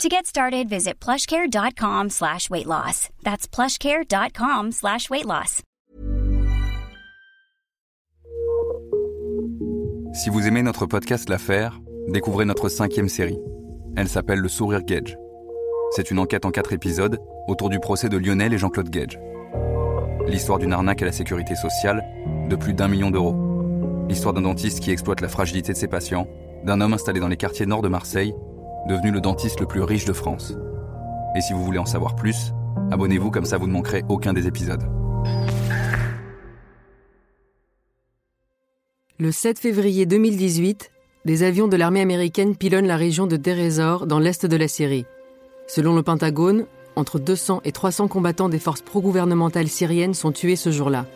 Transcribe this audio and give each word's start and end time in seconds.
To 0.00 0.08
get 0.08 0.26
started, 0.26 0.68
visit 0.68 0.94
plushcare.com 1.00 2.10
slash 2.10 2.50
weight 2.50 2.66
loss. 2.66 3.08
That's 3.22 3.46
plushcare.com 3.46 4.72
slash 4.72 5.08
weight 5.10 5.26
loss. 5.26 5.62
Si 10.14 10.28
vous 10.30 10.46
aimez 10.46 10.62
notre 10.62 10.86
podcast 10.86 11.28
L'Affaire, 11.28 11.78
découvrez 12.08 12.44
notre 12.44 12.68
cinquième 12.68 13.08
série. 13.08 13.38
Elle 13.96 14.08
s'appelle 14.08 14.40
Le 14.40 14.48
Sourire 14.48 14.82
Gage. 14.82 15.16
C'est 15.94 16.10
une 16.10 16.18
enquête 16.18 16.46
en 16.46 16.50
quatre 16.50 16.72
épisodes 16.72 17.18
autour 17.46 17.68
du 17.68 17.78
procès 17.78 18.08
de 18.08 18.16
Lionel 18.16 18.52
et 18.52 18.58
Jean-Claude 18.58 18.90
Gage. 18.90 19.20
L'histoire 20.26 20.58
d'une 20.58 20.72
arnaque 20.72 21.02
à 21.02 21.06
la 21.06 21.12
sécurité 21.12 21.54
sociale 21.54 22.02
de 22.48 22.56
plus 22.56 22.74
d'un 22.74 22.88
million 22.88 23.10
d'euros. 23.10 23.36
L'histoire 24.08 24.34
d'un 24.34 24.42
dentiste 24.42 24.80
qui 24.80 24.90
exploite 24.90 25.20
la 25.20 25.28
fragilité 25.28 25.72
de 25.72 25.78
ses 25.78 25.88
patients, 25.88 26.26
d'un 26.64 26.80
homme 26.80 26.94
installé 26.94 27.20
dans 27.20 27.28
les 27.28 27.36
quartiers 27.36 27.66
nord 27.66 27.82
de 27.82 27.88
Marseille, 27.88 28.34
devenu 28.86 29.10
le 29.10 29.20
dentiste 29.20 29.60
le 29.60 29.66
plus 29.66 29.82
riche 29.82 30.04
de 30.04 30.12
France. 30.12 30.54
Et 31.36 31.40
si 31.40 31.52
vous 31.52 31.64
voulez 31.64 31.78
en 31.78 31.86
savoir 31.86 32.16
plus, 32.16 32.52
abonnez-vous 32.90 33.30
comme 33.30 33.44
ça 33.44 33.58
vous 33.58 33.66
ne 33.66 33.72
manquerez 33.72 34.02
aucun 34.08 34.32
des 34.32 34.46
épisodes. 34.46 34.84
Le 39.18 39.30
7 39.30 39.58
février 39.58 40.04
2018, 40.04 40.90
des 41.24 41.42
avions 41.44 41.68
de 41.68 41.76
l'armée 41.76 42.00
américaine 42.00 42.56
pilonnent 42.56 42.88
la 42.88 42.96
région 42.96 43.26
de 43.26 43.36
Deir 43.36 43.58
ez-Zor 43.58 44.06
dans 44.06 44.18
l'est 44.18 44.44
de 44.44 44.56
la 44.56 44.66
Syrie. 44.66 45.06
Selon 45.68 45.94
le 45.94 46.02
Pentagone, 46.02 46.66
entre 46.96 47.18
200 47.18 47.60
et 47.64 47.72
300 47.72 48.08
combattants 48.08 48.48
des 48.48 48.58
forces 48.58 48.82
pro-gouvernementales 48.82 49.68
syriennes 49.68 50.14
sont 50.14 50.32
tués 50.32 50.56
ce 50.56 50.70
jour-là. 50.70 51.06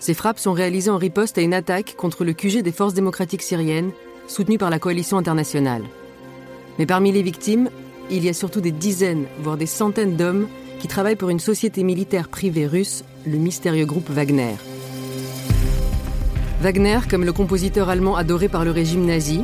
Ces 0.00 0.14
frappes 0.14 0.38
sont 0.38 0.52
réalisées 0.52 0.90
en 0.90 0.98
riposte 0.98 1.38
à 1.38 1.42
une 1.42 1.54
attaque 1.54 1.94
contre 1.96 2.24
le 2.24 2.32
QG 2.32 2.62
des 2.62 2.72
forces 2.72 2.94
démocratiques 2.94 3.42
syriennes, 3.42 3.92
soutenues 4.26 4.58
par 4.58 4.70
la 4.70 4.78
coalition 4.78 5.16
internationale. 5.16 5.84
Mais 6.78 6.86
parmi 6.86 7.12
les 7.12 7.22
victimes, 7.22 7.70
il 8.10 8.24
y 8.24 8.28
a 8.28 8.32
surtout 8.32 8.60
des 8.60 8.72
dizaines, 8.72 9.26
voire 9.40 9.56
des 9.56 9.66
centaines 9.66 10.16
d'hommes 10.16 10.48
qui 10.80 10.88
travaillent 10.88 11.16
pour 11.16 11.30
une 11.30 11.40
société 11.40 11.82
militaire 11.82 12.28
privée 12.28 12.66
russe, 12.66 13.04
le 13.26 13.38
mystérieux 13.38 13.86
groupe 13.86 14.10
Wagner. 14.10 14.56
Wagner, 16.60 17.00
comme 17.08 17.24
le 17.24 17.32
compositeur 17.32 17.88
allemand 17.88 18.16
adoré 18.16 18.48
par 18.48 18.64
le 18.64 18.70
régime 18.70 19.06
nazi, 19.06 19.42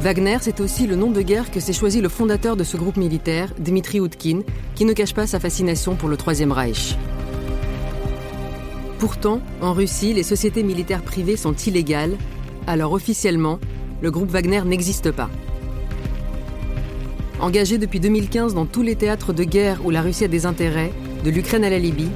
Wagner, 0.00 0.38
c'est 0.40 0.60
aussi 0.60 0.86
le 0.86 0.96
nom 0.96 1.10
de 1.10 1.22
guerre 1.22 1.50
que 1.50 1.60
s'est 1.60 1.72
choisi 1.72 2.00
le 2.00 2.08
fondateur 2.08 2.56
de 2.56 2.64
ce 2.64 2.76
groupe 2.76 2.96
militaire, 2.96 3.52
Dmitri 3.58 3.98
Utkin, 3.98 4.42
qui 4.74 4.84
ne 4.84 4.92
cache 4.92 5.14
pas 5.14 5.26
sa 5.26 5.40
fascination 5.40 5.96
pour 5.96 6.08
le 6.08 6.16
Troisième 6.16 6.52
Reich. 6.52 6.96
Pourtant, 8.98 9.40
en 9.60 9.72
Russie, 9.72 10.12
les 10.12 10.22
sociétés 10.22 10.62
militaires 10.62 11.02
privées 11.02 11.36
sont 11.36 11.54
illégales, 11.54 12.16
alors 12.66 12.92
officiellement, 12.92 13.58
le 14.02 14.10
groupe 14.10 14.30
Wagner 14.30 14.62
n'existe 14.64 15.10
pas. 15.10 15.30
Engagé 17.40 17.78
depuis 17.78 18.00
2015 18.00 18.54
dans 18.54 18.66
tous 18.66 18.82
les 18.82 18.96
théâtres 18.96 19.32
de 19.32 19.44
guerre 19.44 19.86
où 19.86 19.90
la 19.90 20.02
Russie 20.02 20.24
a 20.24 20.28
des 20.28 20.44
intérêts, 20.44 20.92
de 21.24 21.30
l'Ukraine 21.30 21.62
à 21.62 21.70
la 21.70 21.78
Libye, 21.78 22.10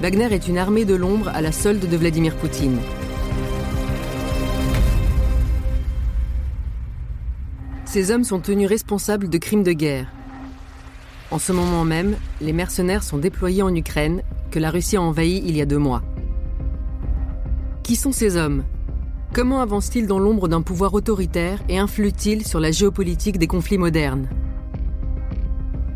Wagner 0.00 0.32
est 0.32 0.46
une 0.46 0.56
armée 0.56 0.84
de 0.84 0.94
l'ombre 0.94 1.28
à 1.28 1.40
la 1.40 1.50
solde 1.50 1.88
de 1.88 1.96
Vladimir 1.96 2.36
Poutine. 2.36 2.78
Ces 7.86 8.12
hommes 8.12 8.22
sont 8.22 8.38
tenus 8.38 8.68
responsables 8.68 9.28
de 9.28 9.38
crimes 9.38 9.64
de 9.64 9.72
guerre. 9.72 10.12
En 11.32 11.40
ce 11.40 11.50
moment 11.50 11.84
même, 11.84 12.14
les 12.40 12.52
mercenaires 12.52 13.02
sont 13.02 13.18
déployés 13.18 13.62
en 13.62 13.74
Ukraine, 13.74 14.22
que 14.52 14.60
la 14.60 14.70
Russie 14.70 14.96
a 14.96 15.02
envahi 15.02 15.42
il 15.44 15.56
y 15.56 15.60
a 15.60 15.66
deux 15.66 15.78
mois. 15.78 16.02
Qui 17.82 17.96
sont 17.96 18.12
ces 18.12 18.36
hommes? 18.36 18.62
Comment 19.34 19.60
avancent-ils 19.60 20.06
dans 20.06 20.20
l'ombre 20.20 20.46
d'un 20.46 20.62
pouvoir 20.62 20.94
autoritaire 20.94 21.60
et 21.68 21.78
influent-ils 21.78 22.46
sur 22.46 22.60
la 22.60 22.70
géopolitique 22.70 23.38
des 23.38 23.48
conflits 23.48 23.78
modernes? 23.78 24.28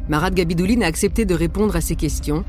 Marat 0.09 0.31
Gabidouline 0.31 0.83
a 0.83 0.87
accepté 0.87 1.25
de 1.25 1.35
répondre 1.35 1.77
à 1.77 1.81
ces 1.81 1.95
questions. 1.95 2.45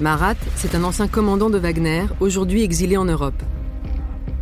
Marat, 0.00 0.34
c'est 0.56 0.74
un 0.74 0.82
ancien 0.82 1.08
commandant 1.08 1.50
de 1.50 1.58
Wagner, 1.58 2.04
aujourd'hui 2.20 2.62
exilé 2.62 2.96
en 2.96 3.04
Europe. 3.04 3.42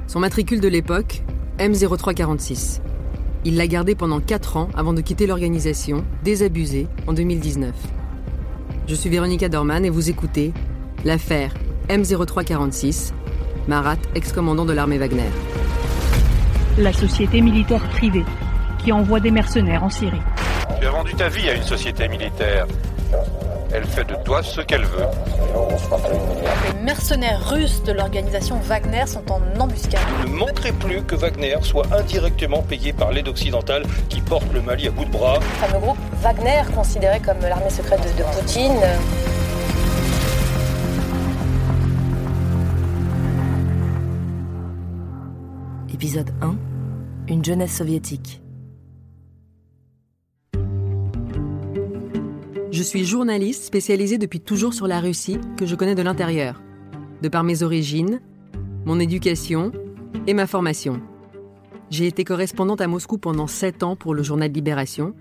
Son 0.06 0.20
matricule 0.20 0.60
de 0.60 0.68
l'époque, 0.68 1.22
M0346. 1.58 2.80
Il 3.44 3.56
l'a 3.56 3.66
gardé 3.66 3.96
pendant 3.96 4.20
4 4.20 4.56
ans 4.56 4.68
avant 4.76 4.92
de 4.92 5.00
quitter 5.00 5.26
l'organisation, 5.26 6.04
désabusée, 6.22 6.86
en 7.08 7.12
2019. 7.12 7.74
Je 8.86 8.94
suis 8.94 9.10
Véronica 9.10 9.48
Dorman 9.48 9.84
et 9.84 9.90
vous 9.90 10.08
écoutez 10.08 10.52
l'affaire 11.04 11.54
M0346, 11.88 13.12
Marat, 13.66 13.96
ex-commandant 14.14 14.64
de 14.64 14.72
l'armée 14.72 14.98
Wagner. 14.98 15.30
La 16.78 16.92
société 16.92 17.40
militaire 17.40 17.86
privée 17.88 18.24
qui 18.78 18.92
envoie 18.92 19.18
des 19.18 19.32
mercenaires 19.32 19.82
en 19.82 19.90
Syrie. 19.90 20.22
Tu 20.80 20.86
as 20.86 20.90
vendu 20.90 21.14
ta 21.14 21.28
vie 21.28 21.48
à 21.48 21.54
une 21.54 21.62
société 21.62 22.08
militaire. 22.08 22.66
Elle 23.72 23.84
fait 23.84 24.04
de 24.04 24.14
toi 24.24 24.42
ce 24.42 24.60
qu'elle 24.60 24.84
veut. 24.84 25.06
Les 26.72 26.82
mercenaires 26.82 27.50
russes 27.50 27.82
de 27.82 27.92
l'organisation 27.92 28.58
Wagner 28.60 29.06
sont 29.06 29.24
en 29.30 29.40
embuscade. 29.60 30.00
Il 30.24 30.32
ne 30.32 30.36
manquerait 30.38 30.72
plus 30.72 31.02
que 31.02 31.14
Wagner 31.16 31.56
soit 31.62 31.86
indirectement 31.92 32.62
payé 32.62 32.92
par 32.92 33.12
l'aide 33.12 33.28
occidentale 33.28 33.84
qui 34.08 34.20
porte 34.20 34.50
le 34.52 34.62
Mali 34.62 34.88
à 34.88 34.90
bout 34.90 35.04
de 35.04 35.10
bras. 35.10 35.38
Le 35.38 35.66
fameux 35.66 35.80
groupe 35.80 35.98
Wagner, 36.22 36.62
considéré 36.74 37.20
comme 37.20 37.40
l'armée 37.40 37.70
secrète 37.70 38.00
de, 38.00 38.18
de 38.18 38.22
Poutine. 38.22 38.80
Épisode 45.92 46.30
1 46.40 46.56
Une 47.28 47.44
jeunesse 47.44 47.76
soviétique. 47.76 48.40
Je 52.78 52.84
suis 52.84 53.04
journaliste 53.04 53.64
spécialisée 53.64 54.18
depuis 54.18 54.38
toujours 54.38 54.72
sur 54.72 54.86
la 54.86 55.00
Russie, 55.00 55.40
que 55.56 55.66
je 55.66 55.74
connais 55.74 55.96
de 55.96 56.02
l'intérieur, 56.02 56.62
de 57.20 57.28
par 57.28 57.42
mes 57.42 57.64
origines, 57.64 58.20
mon 58.84 59.00
éducation 59.00 59.72
et 60.28 60.32
ma 60.32 60.46
formation. 60.46 61.00
J'ai 61.90 62.06
été 62.06 62.22
correspondante 62.22 62.80
à 62.80 62.86
Moscou 62.86 63.18
pendant 63.18 63.48
7 63.48 63.82
ans 63.82 63.96
pour 63.96 64.14
le 64.14 64.22
journal 64.22 64.52
Libération, 64.52 65.12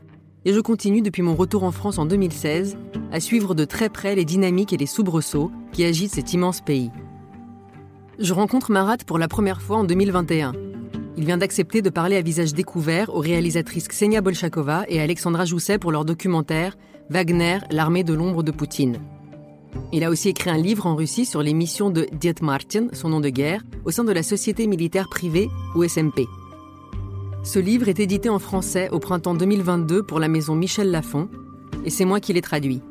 et 0.46 0.54
je 0.54 0.60
continue 0.60 1.02
depuis 1.02 1.24
mon 1.24 1.34
retour 1.34 1.64
en 1.64 1.72
France 1.72 1.98
en 1.98 2.06
2016 2.06 2.78
à 3.12 3.20
suivre 3.20 3.56
de 3.56 3.66
très 3.66 3.90
près 3.90 4.14
les 4.14 4.24
dynamiques 4.24 4.72
et 4.72 4.78
les 4.78 4.86
soubresauts 4.86 5.50
qui 5.72 5.84
agitent 5.84 6.14
cet 6.14 6.34
immense 6.34 6.62
pays. 6.62 6.92
Je 8.20 8.36
rencontre 8.36 8.72
Marat 8.72 8.98
pour 8.98 9.18
la 9.18 9.28
première 9.28 9.64
fois 9.64 9.78
en 9.78 9.84
2021. 9.84 10.54
Il 11.18 11.26
vient 11.26 11.40
d'accepter 11.40 11.82
de 11.82 11.90
parler 11.90 12.18
à 12.18 12.22
visage 12.22 12.54
découvert 12.54 13.16
aux 13.16 13.20
réalisatrices 13.20 13.88
Ksenia 13.88 14.22
Bolchakova 14.22 14.86
et 14.88 15.02
Alexandra 15.02 15.46
Jousset 15.46 15.80
pour 15.80 15.92
leur 15.92 16.06
documentaire 16.06 16.78
Wagner, 17.10 17.60
l'armée 17.72 18.04
de 18.04 18.14
l'ombre 18.14 18.44
de 18.44 18.52
Poutine. 18.52 19.00
Il 19.94 20.04
a 20.04 20.10
aussi 20.10 20.30
écrit 20.30 20.50
un 20.50 20.58
livre 20.58 20.86
en 20.86 20.96
Russie 20.96 21.26
sur 21.26 21.42
les 21.42 21.54
missions 21.54 21.90
de 21.90 22.08
Diet 22.12 22.42
Martin, 22.42 22.88
son 22.92 23.10
nom 23.10 23.22
de 23.22 23.30
guerre, 23.30 23.64
au 23.86 23.92
sein 23.92 24.04
de 24.04 24.12
la 24.12 24.24
société 24.24 24.68
militaire 24.68 25.08
privée 25.08 25.50
ou 25.76 25.84
SMP. 25.86 26.26
Ce 27.44 27.60
livre 27.60 27.88
est 27.88 28.02
édité 28.02 28.28
en 28.28 28.40
français 28.40 28.90
au 28.92 29.00
printemps 29.00 29.36
2022 29.36 30.04
pour 30.04 30.20
la 30.20 30.28
maison 30.28 30.54
Michel 30.54 30.92
Lafon, 30.92 31.30
et 31.86 31.90
c'est 31.90 32.04
moi 32.04 32.20
qui 32.20 32.34
l'ai 32.34 32.42
traduit. 32.42 32.82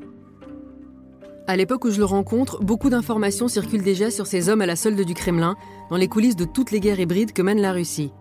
À 1.47 1.56
l'époque 1.56 1.84
où 1.84 1.91
je 1.91 1.98
le 1.98 2.06
rencontre, 2.06 2.62
beaucoup 2.62 2.88
d'informations 2.88 3.48
circulent 3.48 3.83
déjà 3.83 4.10
sur 4.10 4.27
ces 4.27 4.48
hommes 4.48 4.62
à 4.62 4.66
la 4.66 4.77
solde 4.77 5.00
du 5.00 5.15
Kremlin, 5.15 5.57
dans 5.91 5.97
les 5.97 6.09
coulisses 6.09 6.36
de 6.36 6.47
toutes 6.47 6.71
les 6.71 6.80
guerres 6.80 7.01
hybrides 7.01 7.33
que 7.33 7.42
mène 7.42 7.60
la 7.60 7.72
Russie. 7.72 8.12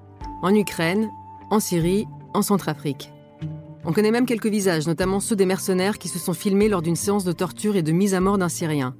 En 0.43 0.53
Ukraine, 0.53 1.09
en 1.49 1.61
Syrie, 1.61 2.05
en 2.33 2.41
Centrafrique. 2.41 3.14
On 3.87 3.93
connaît 3.93 4.11
même 4.11 4.25
quelques 4.25 4.47
visages, 4.47 4.87
notamment 4.87 5.19
ceux 5.19 5.35
des 5.35 5.45
mercenaires 5.45 5.99
qui 5.99 6.07
se 6.07 6.17
sont 6.17 6.33
filmés 6.33 6.69
lors 6.69 6.81
d'une 6.81 6.95
séance 6.95 7.23
de 7.23 7.31
torture 7.31 7.75
et 7.75 7.83
de 7.83 7.91
mise 7.91 8.15
à 8.15 8.19
mort 8.19 8.39
d'un 8.39 8.49
Syrien. 8.49 8.95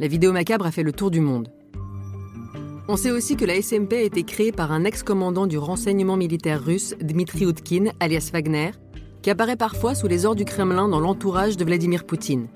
La 0.00 0.08
vidéo 0.08 0.32
macabre 0.32 0.66
a 0.66 0.72
fait 0.72 0.82
le 0.82 0.92
tour 0.92 1.10
du 1.10 1.20
monde. 1.20 1.52
On 2.88 2.96
sait 2.96 3.10
aussi 3.10 3.36
que 3.36 3.44
la 3.44 3.60
SMP 3.60 3.94
a 3.94 4.02
été 4.02 4.24
créée 4.24 4.50
par 4.50 4.72
un 4.72 4.84
ex-commandant 4.84 5.46
du 5.46 5.58
renseignement 5.58 6.16
militaire 6.16 6.64
russe, 6.64 6.96
Dmitri 7.00 7.44
Utkin, 7.44 7.92
alias 8.00 8.30
Wagner, 8.32 8.70
qui 9.22 9.30
apparaît 9.30 9.56
parfois 9.56 9.94
sous 9.94 10.08
les 10.08 10.24
ordres 10.24 10.38
du 10.38 10.44
Kremlin 10.44 10.88
dans 10.88 11.00
l'entourage 11.00 11.56
de 11.56 11.64
Vladimir 11.64 12.04
Poutine 12.04 12.48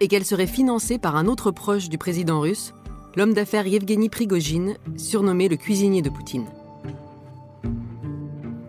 et 0.00 0.08
qu'elle 0.08 0.24
serait 0.24 0.46
financée 0.46 0.98
par 0.98 1.14
un 1.16 1.26
autre 1.26 1.50
proche 1.50 1.88
du 1.88 1.98
président 1.98 2.40
russe, 2.40 2.72
l'homme 3.16 3.34
d'affaires 3.34 3.66
Yevgeny 3.66 4.08
Prigogine, 4.08 4.76
surnommé 4.96 5.48
le 5.48 5.56
cuisinier 5.56 6.00
de 6.02 6.08
Poutine. 6.08 6.46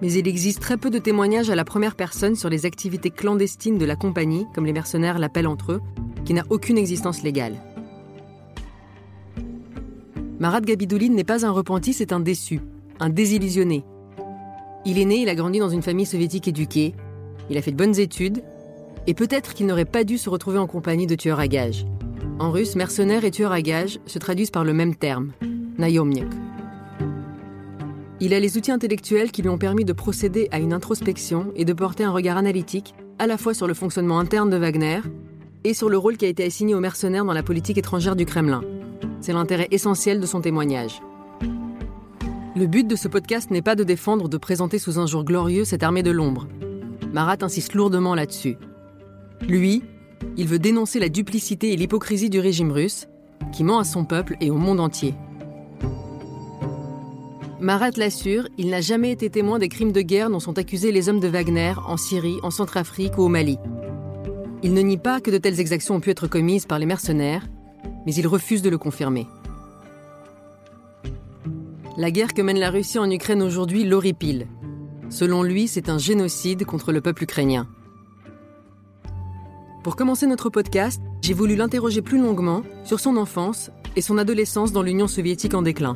Mais 0.01 0.13
il 0.13 0.27
existe 0.27 0.59
très 0.59 0.77
peu 0.77 0.89
de 0.89 0.97
témoignages 0.97 1.49
à 1.49 1.55
la 1.55 1.63
première 1.63 1.95
personne 1.95 2.35
sur 2.35 2.49
les 2.49 2.65
activités 2.65 3.11
clandestines 3.11 3.77
de 3.77 3.85
la 3.85 3.95
compagnie, 3.95 4.47
comme 4.53 4.65
les 4.65 4.73
mercenaires 4.73 5.19
l'appellent 5.19 5.47
entre 5.47 5.73
eux, 5.73 5.81
qui 6.25 6.33
n'a 6.33 6.43
aucune 6.49 6.77
existence 6.77 7.21
légale. 7.21 7.61
Marat 10.39 10.61
Gabidouline 10.61 11.13
n'est 11.13 11.23
pas 11.23 11.45
un 11.45 11.51
repenti, 11.51 11.93
c'est 11.93 12.13
un 12.13 12.19
déçu, 12.19 12.61
un 12.99 13.09
désillusionné. 13.09 13.83
Il 14.85 14.97
est 14.97 15.05
né, 15.05 15.17
il 15.17 15.29
a 15.29 15.35
grandi 15.35 15.59
dans 15.59 15.69
une 15.69 15.83
famille 15.83 16.07
soviétique 16.07 16.47
éduquée, 16.47 16.95
il 17.51 17.57
a 17.57 17.61
fait 17.61 17.71
de 17.71 17.77
bonnes 17.77 17.99
études, 17.99 18.41
et 19.05 19.13
peut-être 19.13 19.53
qu'il 19.53 19.67
n'aurait 19.67 19.85
pas 19.85 20.03
dû 20.03 20.17
se 20.17 20.29
retrouver 20.29 20.57
en 20.57 20.65
compagnie 20.65 21.05
de 21.05 21.15
tueurs 21.15 21.39
à 21.39 21.47
gages. 21.47 21.85
En 22.39 22.49
russe, 22.49 22.75
mercenaires 22.75 23.23
et 23.23 23.29
tueurs 23.29 23.51
à 23.51 23.61
gages 23.61 23.99
se 24.07 24.17
traduisent 24.17 24.49
par 24.49 24.63
le 24.63 24.73
même 24.73 24.95
terme, 24.95 25.31
nayomnik. 25.77 26.25
Il 28.23 28.35
a 28.35 28.39
les 28.39 28.55
outils 28.55 28.71
intellectuels 28.71 29.31
qui 29.31 29.41
lui 29.41 29.49
ont 29.49 29.57
permis 29.57 29.83
de 29.83 29.93
procéder 29.93 30.47
à 30.51 30.59
une 30.59 30.73
introspection 30.73 31.51
et 31.55 31.65
de 31.65 31.73
porter 31.73 32.03
un 32.03 32.11
regard 32.11 32.37
analytique 32.37 32.93
à 33.17 33.25
la 33.25 33.35
fois 33.35 33.55
sur 33.55 33.65
le 33.65 33.73
fonctionnement 33.73 34.19
interne 34.19 34.51
de 34.51 34.57
Wagner 34.57 34.99
et 35.63 35.73
sur 35.73 35.89
le 35.89 35.97
rôle 35.97 36.17
qui 36.17 36.25
a 36.25 36.27
été 36.27 36.45
assigné 36.45 36.75
aux 36.75 36.79
mercenaires 36.79 37.25
dans 37.25 37.33
la 37.33 37.41
politique 37.41 37.79
étrangère 37.79 38.15
du 38.15 38.27
Kremlin. 38.27 38.61
C'est 39.21 39.33
l'intérêt 39.33 39.67
essentiel 39.71 40.19
de 40.19 40.27
son 40.27 40.39
témoignage. 40.39 41.01
Le 42.55 42.67
but 42.67 42.87
de 42.87 42.95
ce 42.95 43.07
podcast 43.07 43.49
n'est 43.49 43.63
pas 43.63 43.75
de 43.75 43.83
défendre 43.83 44.25
ou 44.25 44.29
de 44.29 44.37
présenter 44.37 44.77
sous 44.77 44.99
un 44.99 45.07
jour 45.07 45.23
glorieux 45.23 45.65
cette 45.65 45.81
armée 45.81 46.03
de 46.03 46.11
l'ombre. 46.11 46.47
Marat 47.13 47.37
insiste 47.41 47.73
lourdement 47.73 48.13
là-dessus. 48.13 48.57
Lui, 49.47 49.81
il 50.37 50.47
veut 50.47 50.59
dénoncer 50.59 50.99
la 50.99 51.09
duplicité 51.09 51.73
et 51.73 51.75
l'hypocrisie 51.75 52.29
du 52.29 52.39
régime 52.39 52.71
russe, 52.71 53.07
qui 53.51 53.63
ment 53.63 53.79
à 53.79 53.83
son 53.83 54.05
peuple 54.05 54.37
et 54.41 54.51
au 54.51 54.57
monde 54.57 54.79
entier. 54.79 55.15
Marat 57.61 57.91
l'assure, 57.95 58.47
il 58.57 58.71
n'a 58.71 58.81
jamais 58.81 59.11
été 59.11 59.29
témoin 59.29 59.59
des 59.59 59.69
crimes 59.69 59.91
de 59.91 60.01
guerre 60.01 60.31
dont 60.31 60.39
sont 60.39 60.57
accusés 60.57 60.91
les 60.91 61.09
hommes 61.09 61.19
de 61.19 61.27
Wagner 61.27 61.75
en 61.87 61.95
Syrie, 61.95 62.39
en 62.41 62.49
Centrafrique 62.49 63.19
ou 63.19 63.21
au 63.21 63.27
Mali. 63.27 63.59
Il 64.63 64.73
ne 64.73 64.81
nie 64.81 64.97
pas 64.97 65.21
que 65.21 65.29
de 65.29 65.37
telles 65.37 65.59
exactions 65.59 65.93
ont 65.93 65.99
pu 65.99 66.09
être 66.09 66.25
commises 66.25 66.65
par 66.65 66.79
les 66.79 66.87
mercenaires, 66.87 67.47
mais 68.07 68.15
il 68.15 68.25
refuse 68.25 68.63
de 68.63 68.69
le 68.71 68.79
confirmer. 68.79 69.27
La 71.97 72.09
guerre 72.09 72.33
que 72.33 72.41
mène 72.41 72.57
la 72.57 72.71
Russie 72.71 72.97
en 72.97 73.11
Ukraine 73.11 73.43
aujourd'hui 73.43 73.83
l'horripile. 73.83 74.47
Selon 75.11 75.43
lui, 75.43 75.67
c'est 75.67 75.87
un 75.87 75.99
génocide 75.99 76.65
contre 76.65 76.91
le 76.91 77.01
peuple 77.01 77.25
ukrainien. 77.25 77.67
Pour 79.83 79.95
commencer 79.95 80.25
notre 80.25 80.49
podcast, 80.49 80.99
j'ai 81.21 81.35
voulu 81.35 81.55
l'interroger 81.55 82.01
plus 82.01 82.19
longuement 82.19 82.63
sur 82.85 82.99
son 82.99 83.17
enfance 83.17 83.69
et 83.95 84.01
son 84.01 84.17
adolescence 84.17 84.71
dans 84.71 84.81
l'Union 84.81 85.07
soviétique 85.07 85.53
en 85.53 85.61
déclin. 85.61 85.95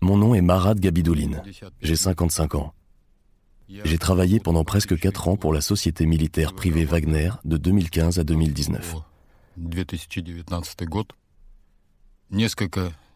Mon 0.00 0.16
nom 0.16 0.34
est 0.34 0.40
Marat 0.40 0.74
Gabidouline. 0.74 1.42
J'ai 1.80 1.96
55 1.96 2.54
ans. 2.54 2.72
J'ai 3.68 3.98
travaillé 3.98 4.40
pendant 4.40 4.64
presque 4.64 4.98
4 4.98 5.28
ans 5.28 5.36
pour 5.36 5.52
la 5.52 5.60
société 5.60 6.06
militaire 6.06 6.54
privée 6.54 6.84
Wagner 6.84 7.30
de 7.44 7.56
2015 7.56 8.18
à 8.18 8.24
2019. 8.24 8.96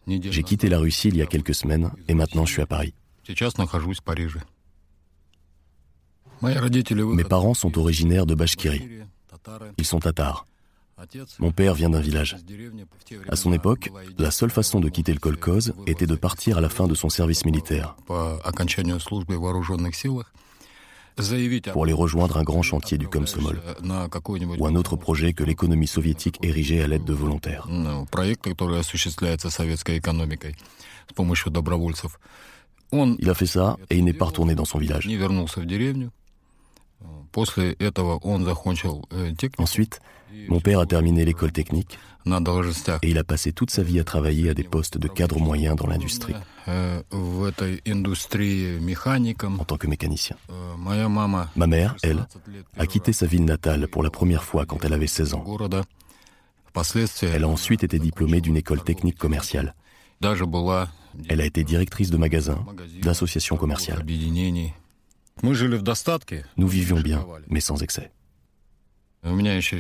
J'ai 0.07 0.43
quitté 0.43 0.69
la 0.69 0.79
Russie 0.79 1.09
il 1.09 1.17
y 1.17 1.23
a 1.23 1.27
quelques 1.27 1.55
semaines 1.55 1.91
et 2.09 2.15
maintenant 2.15 2.45
je 2.45 2.53
suis 2.53 2.63
à 2.63 2.67
Paris. 2.67 2.95
Mes 6.43 7.25
parents 7.25 7.55
sont 7.55 7.79
originaires 7.79 8.27
de 8.27 8.35
Bachkirie. 8.35 8.89
Ils 9.79 9.87
sont 9.87 10.01
tatars. 10.01 10.47
Mon 11.39 11.51
père 11.51 11.75
vient 11.75 11.91
d'un 11.91 12.01
village. 12.01 12.37
À 13.29 13.37
son 13.37 13.53
époque, 13.53 13.91
la 14.19 14.31
seule 14.31 14.51
façon 14.51 14.81
de 14.81 14.89
quitter 14.89 15.13
le 15.13 15.19
kolkhoz 15.19 15.73
était 15.87 16.07
de 16.07 16.15
partir 16.15 16.59
à 16.59 16.61
la 16.61 16.69
fin 16.69 16.87
de 16.87 16.95
son 16.95 17.09
service 17.09 17.45
militaire 17.45 17.97
pour 21.73 21.85
aller 21.85 21.93
rejoindre 21.93 22.39
un 22.39 22.43
grand 22.43 22.63
chantier 22.63 22.97
du 22.97 23.07
Komsomol 23.07 23.61
ou 24.59 24.67
un 24.67 24.75
autre 24.75 24.97
projet 24.97 25.35
que 25.35 25.45
l'économie 25.45 25.87
soviétique 25.87 26.39
érigeait 26.43 26.83
à 26.83 26.87
l'aide 26.87 27.05
de 27.05 27.13
volontaires. 27.13 27.69
Il 33.19 33.31
a 33.31 33.35
fait 33.35 33.47
ça 33.47 33.77
et 33.91 33.99
il 33.99 34.05
n'est 34.05 34.13
pas 34.13 34.27
retourné 34.27 34.55
dans 34.55 34.65
son 34.65 34.79
village. 34.79 35.09
Ensuite, 39.59 40.01
mon 40.49 40.61
père 40.61 40.81
a 40.81 40.87
terminé 40.87 41.25
l'école 41.25 41.53
technique 41.53 41.99
et 43.03 43.11
il 43.11 43.19
a 43.19 43.25
passé 43.25 43.53
toute 43.53 43.71
sa 43.71 43.83
vie 43.83 43.99
à 43.99 44.05
travailler 44.05 44.51
à 44.51 44.55
des 44.55 44.63
postes 44.65 44.97
de 44.99 45.09
cadre 45.09 45.39
moyen 45.39 45.75
dans 45.75 45.87
l'industrie, 45.87 46.35
en 49.59 49.65
tant 49.65 49.77
que 49.77 49.87
mécanicien. 49.87 50.37
Ma 51.57 51.67
mère, 51.67 51.97
elle, 52.03 52.27
a 52.79 52.87
quitté 52.87 53.13
sa 53.13 53.27
ville 53.27 53.45
natale 53.45 53.89
pour 53.89 54.03
la 54.03 54.11
première 54.11 54.45
fois 54.45 54.67
quand 54.67 54.85
elle 54.85 54.93
avait 54.93 55.07
16 55.07 55.35
ans. 55.35 55.45
Elle 57.23 57.45
a 57.45 57.49
ensuite 57.49 57.85
été 57.85 57.99
diplômée 57.99 58.41
d'une 58.41 58.57
école 58.57 58.83
technique 58.83 59.19
commerciale. 59.19 59.75
Elle 61.29 61.41
a 61.41 61.45
été 61.45 61.65
directrice 61.65 62.11
de 62.11 62.17
magasin, 62.17 62.65
d'association 63.03 63.57
commerciale. 63.57 64.05
Nous 66.57 66.69
vivions 66.69 67.01
bien, 67.01 67.25
mais 67.49 67.61
sans 67.61 67.83
excès. 67.83 68.13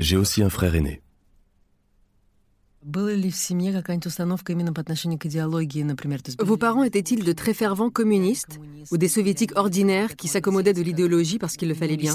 J'ai 0.01 0.17
aussi 0.17 0.43
un 0.43 0.51
frère 0.51 0.75
aîné. 0.75 1.03
Vos 6.45 6.57
parents 6.57 6.83
étaient-ils 6.83 7.23
de 7.25 7.33
très 7.33 7.55
fervents 7.55 7.91
communistes 7.91 8.59
ou 8.91 8.97
des 8.97 9.07
soviétiques 9.07 9.57
ordinaires 9.57 10.17
qui 10.17 10.27
s'accommodaient 10.27 10.73
de 10.73 10.83
l'idéologie 10.83 11.39
parce 11.39 11.57
qu'il 11.57 11.69
le 11.69 11.75
fallait 11.75 11.97
bien? 11.97 12.13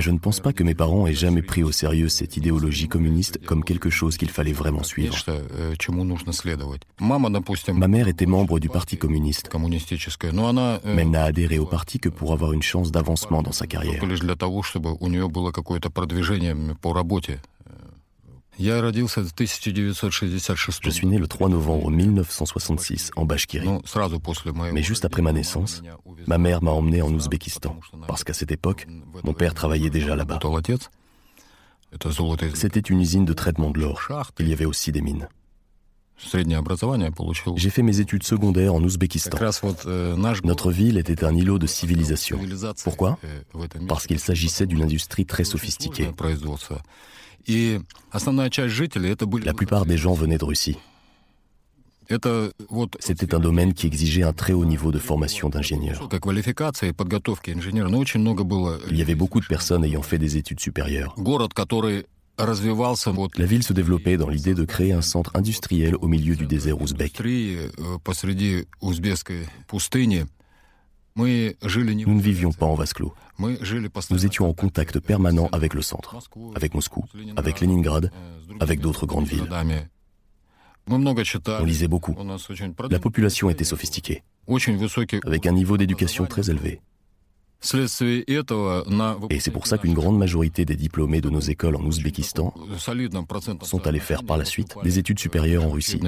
Je 0.00 0.10
ne 0.10 0.18
pense 0.18 0.40
pas 0.40 0.52
que 0.52 0.62
mes 0.62 0.74
parents 0.74 1.06
aient 1.06 1.14
jamais 1.14 1.42
pris 1.42 1.62
au 1.62 1.72
sérieux 1.72 2.08
cette 2.08 2.36
idéologie 2.36 2.88
communiste 2.88 3.44
comme 3.44 3.64
quelque 3.64 3.90
chose 3.90 4.16
qu'il 4.16 4.30
fallait 4.30 4.52
vraiment 4.52 4.82
suivre. 4.82 5.14
Ma 7.74 7.88
mère 7.88 8.08
était 8.08 8.26
membre 8.26 8.58
du 8.60 8.68
Parti 8.68 8.96
communiste, 8.96 9.50
mais 10.84 11.02
elle 11.02 11.10
n'a 11.10 11.24
adhéré 11.24 11.58
au 11.58 11.66
parti 11.66 11.98
que 11.98 12.08
pour 12.08 12.32
avoir 12.32 12.52
une 12.52 12.62
chance 12.62 12.90
d'avancement 12.90 13.42
dans 13.42 13.52
sa 13.52 13.66
carrière. 13.66 14.02
Je 18.58 18.64
suis 20.90 21.06
né 21.06 21.18
le 21.18 21.26
3 21.26 21.48
novembre 21.48 21.90
1966 21.90 23.10
en 23.16 23.24
Bachkirie. 23.24 23.68
Mais 24.72 24.82
juste 24.82 25.04
après 25.04 25.22
ma 25.22 25.32
naissance, 25.32 25.82
ma 26.26 26.38
mère 26.38 26.62
m'a 26.62 26.70
emmené 26.70 27.02
en 27.02 27.12
Ouzbékistan, 27.12 27.78
parce 28.06 28.24
qu'à 28.24 28.32
cette 28.32 28.52
époque, 28.52 28.86
mon 29.24 29.32
père 29.32 29.54
travaillait 29.54 29.90
déjà 29.90 30.16
là-bas. 30.16 30.38
C'était 32.54 32.80
une 32.80 33.00
usine 33.00 33.24
de 33.24 33.32
traitement 33.32 33.70
de 33.70 33.80
l'or. 33.80 34.00
Il 34.38 34.48
y 34.48 34.52
avait 34.52 34.64
aussi 34.64 34.92
des 34.92 35.00
mines. 35.00 35.28
J'ai 37.56 37.70
fait 37.70 37.82
mes 37.82 37.98
études 37.98 38.22
secondaires 38.22 38.72
en 38.72 38.82
Ouzbékistan. 38.82 39.36
Notre 40.44 40.70
ville 40.70 40.96
était 40.96 41.24
un 41.24 41.34
îlot 41.34 41.58
de 41.58 41.66
civilisation. 41.66 42.38
Pourquoi? 42.84 43.18
Parce 43.88 44.06
qu'il 44.06 44.20
s'agissait 44.20 44.66
d'une 44.66 44.82
industrie 44.82 45.26
très 45.26 45.42
sophistiquée. 45.42 46.10
La 49.44 49.54
plupart 49.54 49.86
des 49.86 49.96
gens 49.96 50.14
venaient 50.14 50.38
de 50.38 50.44
Russie. 50.44 50.76
C'était 53.00 53.34
un 53.34 53.40
domaine 53.40 53.72
qui 53.72 53.86
exigeait 53.86 54.22
un 54.22 54.32
très 54.32 54.52
haut 54.52 54.64
niveau 54.64 54.92
de 54.92 54.98
formation 54.98 55.48
d'ingénieur. 55.48 56.08
Il 58.90 58.96
y 58.96 59.02
avait 59.02 59.14
beaucoup 59.14 59.40
de 59.40 59.46
personnes 59.46 59.84
ayant 59.84 60.02
fait 60.02 60.18
des 60.18 60.36
études 60.36 60.60
supérieures. 60.60 61.14
La 63.36 63.46
ville 63.46 63.62
se 63.62 63.72
développait 63.72 64.16
dans 64.16 64.28
l'idée 64.28 64.54
de 64.54 64.64
créer 64.64 64.92
un 64.92 65.02
centre 65.02 65.30
industriel 65.34 65.94
au 66.00 66.08
milieu 66.08 66.36
du 66.36 66.46
désert 66.46 66.80
ouzbek. 66.80 67.22
Nous 71.16 71.24
ne 71.26 72.20
vivions 72.20 72.52
pas 72.52 72.66
en 72.66 72.74
vase 72.74 72.92
clos. 72.92 73.14
Nous 73.38 74.26
étions 74.26 74.48
en 74.48 74.52
contact 74.52 74.98
permanent 74.98 75.48
avec 75.52 75.74
le 75.74 75.82
centre, 75.82 76.16
avec 76.56 76.74
Moscou, 76.74 77.04
avec 77.36 77.60
Leningrad, 77.60 78.10
avec 78.60 78.80
d'autres 78.80 79.06
grandes 79.06 79.26
villes. 79.26 79.48
On 80.88 81.64
lisait 81.64 81.88
beaucoup. 81.88 82.16
La 82.90 82.98
population 82.98 83.48
était 83.48 83.64
sophistiquée, 83.64 84.22
avec 85.24 85.46
un 85.46 85.52
niveau 85.52 85.76
d'éducation 85.76 86.26
très 86.26 86.50
élevé. 86.50 86.80
Et 89.30 89.40
c'est 89.40 89.50
pour 89.50 89.66
ça 89.66 89.78
qu'une 89.78 89.94
grande 89.94 90.18
majorité 90.18 90.64
des 90.64 90.76
diplômés 90.76 91.20
de 91.20 91.30
nos 91.30 91.40
écoles 91.40 91.76
en 91.76 91.84
Ouzbékistan 91.84 92.52
sont 93.62 93.86
allés 93.86 94.00
faire 94.00 94.24
par 94.24 94.36
la 94.36 94.44
suite 94.44 94.74
des 94.82 94.98
études 94.98 95.18
supérieures 95.18 95.64
en 95.64 95.70
Russie, 95.70 96.00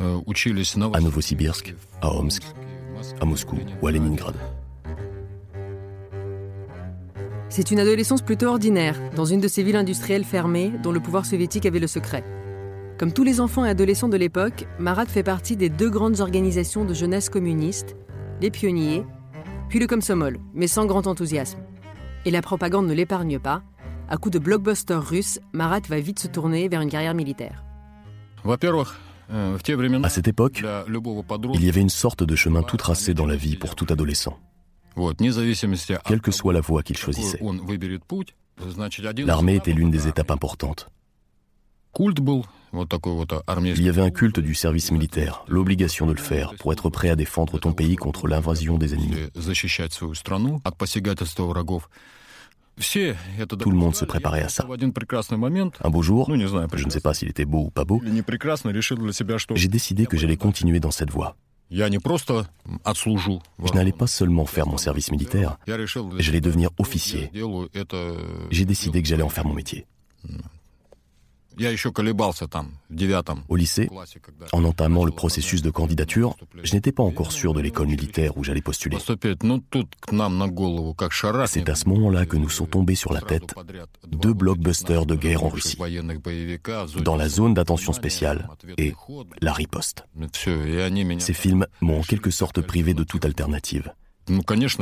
à 0.00 1.00
Novosibirsk, 1.00 1.74
à 2.00 2.12
Omsk, 2.12 2.42
à 3.20 3.24
Moscou 3.24 3.56
ou 3.82 3.86
à 3.86 3.92
Leningrad. 3.92 4.34
C'est 7.48 7.72
une 7.72 7.80
adolescence 7.80 8.22
plutôt 8.22 8.46
ordinaire, 8.46 8.96
dans 9.16 9.24
une 9.24 9.40
de 9.40 9.48
ces 9.48 9.64
villes 9.64 9.76
industrielles 9.76 10.24
fermées 10.24 10.72
dont 10.82 10.92
le 10.92 11.00
pouvoir 11.00 11.26
soviétique 11.26 11.66
avait 11.66 11.80
le 11.80 11.88
secret. 11.88 12.24
Comme 12.96 13.12
tous 13.12 13.24
les 13.24 13.40
enfants 13.40 13.64
et 13.64 13.70
adolescents 13.70 14.08
de 14.08 14.16
l'époque, 14.16 14.66
Marat 14.78 15.06
fait 15.06 15.22
partie 15.22 15.56
des 15.56 15.68
deux 15.68 15.90
grandes 15.90 16.20
organisations 16.20 16.84
de 16.84 16.94
jeunesse 16.94 17.28
communiste, 17.28 17.96
les 18.40 18.50
pionniers, 18.50 19.04
puis 19.68 19.78
le 19.78 19.86
Komsomol, 19.86 20.38
mais 20.54 20.68
sans 20.68 20.86
grand 20.86 21.06
enthousiasme. 21.06 21.58
Et 22.24 22.30
la 22.30 22.42
propagande 22.42 22.86
ne 22.86 22.94
l'épargne 22.94 23.38
pas. 23.38 23.62
À 24.08 24.16
coup 24.16 24.30
de 24.30 24.38
blockbuster 24.38 24.94
russe, 24.94 25.40
Marat 25.52 25.80
va 25.88 25.98
vite 25.98 26.18
se 26.18 26.28
tourner 26.28 26.68
vers 26.68 26.82
une 26.82 26.90
carrière 26.90 27.14
militaire. 27.14 27.64
À 30.04 30.08
cette 30.08 30.28
époque, 30.28 30.62
il 30.62 31.64
y 31.64 31.68
avait 31.68 31.80
une 31.80 31.88
sorte 31.88 32.24
de 32.24 32.36
chemin 32.36 32.62
tout 32.62 32.76
tracé 32.76 33.14
dans 33.14 33.26
la 33.26 33.36
vie 33.36 33.56
pour 33.56 33.74
tout 33.74 33.86
adolescent. 33.90 34.38
Quelle 36.04 36.20
que 36.20 36.32
soit 36.32 36.52
la 36.52 36.60
voie 36.60 36.82
qu'il 36.82 36.96
choisissait. 36.96 37.40
L'armée 39.18 39.54
était 39.56 39.72
l'une 39.72 39.90
des 39.90 40.08
étapes 40.08 40.30
importantes. 40.30 40.88
Il 41.98 43.82
y 43.82 43.88
avait 43.88 44.02
un 44.02 44.10
culte 44.10 44.38
du 44.38 44.54
service 44.54 44.92
militaire, 44.92 45.44
l'obligation 45.48 46.06
de 46.06 46.12
le 46.12 46.20
faire 46.20 46.54
pour 46.54 46.72
être 46.72 46.88
prêt 46.88 47.10
à 47.10 47.16
défendre 47.16 47.58
ton 47.58 47.72
pays 47.72 47.96
contre 47.96 48.28
l'invasion 48.28 48.78
des 48.78 48.94
ennemis. 48.94 49.14
Tout 53.58 53.70
le 53.70 53.76
monde 53.76 53.94
se 53.94 54.04
préparait 54.04 54.42
à 54.42 54.48
ça. 54.48 54.66
Un 55.84 55.90
beau 55.90 56.02
jour, 56.02 56.30
je 56.34 56.84
ne 56.84 56.90
sais 56.90 57.00
pas 57.00 57.14
s'il 57.14 57.28
était 57.28 57.44
beau 57.44 57.66
ou 57.66 57.70
pas 57.70 57.84
beau, 57.84 58.00
j'ai 59.54 59.68
décidé 59.68 60.06
que 60.06 60.16
j'allais 60.16 60.36
continuer 60.36 60.80
dans 60.80 60.90
cette 60.90 61.10
voie. 61.10 61.36
Je 61.70 61.84
n'allais 63.74 63.92
pas 63.92 64.06
seulement 64.06 64.46
faire 64.46 64.66
mon 64.66 64.76
service 64.76 65.10
militaire, 65.12 65.58
j'allais 66.18 66.40
devenir 66.40 66.70
officier. 66.78 67.30
J'ai 68.50 68.64
décidé 68.64 69.02
que 69.02 69.08
j'allais 69.08 69.22
en 69.22 69.28
faire 69.28 69.46
mon 69.46 69.54
métier. 69.54 69.86
Au 73.48 73.56
lycée, 73.56 73.88
en 74.52 74.64
entamant 74.64 75.04
le 75.04 75.10
processus 75.10 75.62
de 75.62 75.70
candidature, 75.70 76.36
je 76.62 76.74
n'étais 76.74 76.92
pas 76.92 77.02
encore 77.02 77.32
sûr 77.32 77.52
de 77.52 77.60
l'école 77.60 77.88
militaire 77.88 78.36
où 78.36 78.44
j'allais 78.44 78.62
postuler. 78.62 78.96
C'est 81.46 81.68
à 81.68 81.74
ce 81.74 81.88
moment-là 81.88 82.26
que 82.26 82.36
nous 82.36 82.48
sont 82.48 82.66
tombés 82.66 82.94
sur 82.94 83.12
la 83.12 83.20
tête 83.20 83.54
deux 84.08 84.32
blockbusters 84.32 85.06
de 85.06 85.14
guerre 85.14 85.44
en 85.44 85.48
Russie, 85.48 85.76
dans 87.02 87.16
la 87.16 87.28
zone 87.28 87.54
d'attention 87.54 87.92
spéciale 87.92 88.48
et 88.78 88.94
La 89.40 89.52
Riposte. 89.52 90.04
Ces 90.32 91.34
films 91.34 91.66
m'ont 91.80 92.00
en 92.00 92.02
quelque 92.02 92.30
sorte 92.30 92.60
privé 92.60 92.94
de 92.94 93.04
toute 93.04 93.24
alternative. 93.24 93.92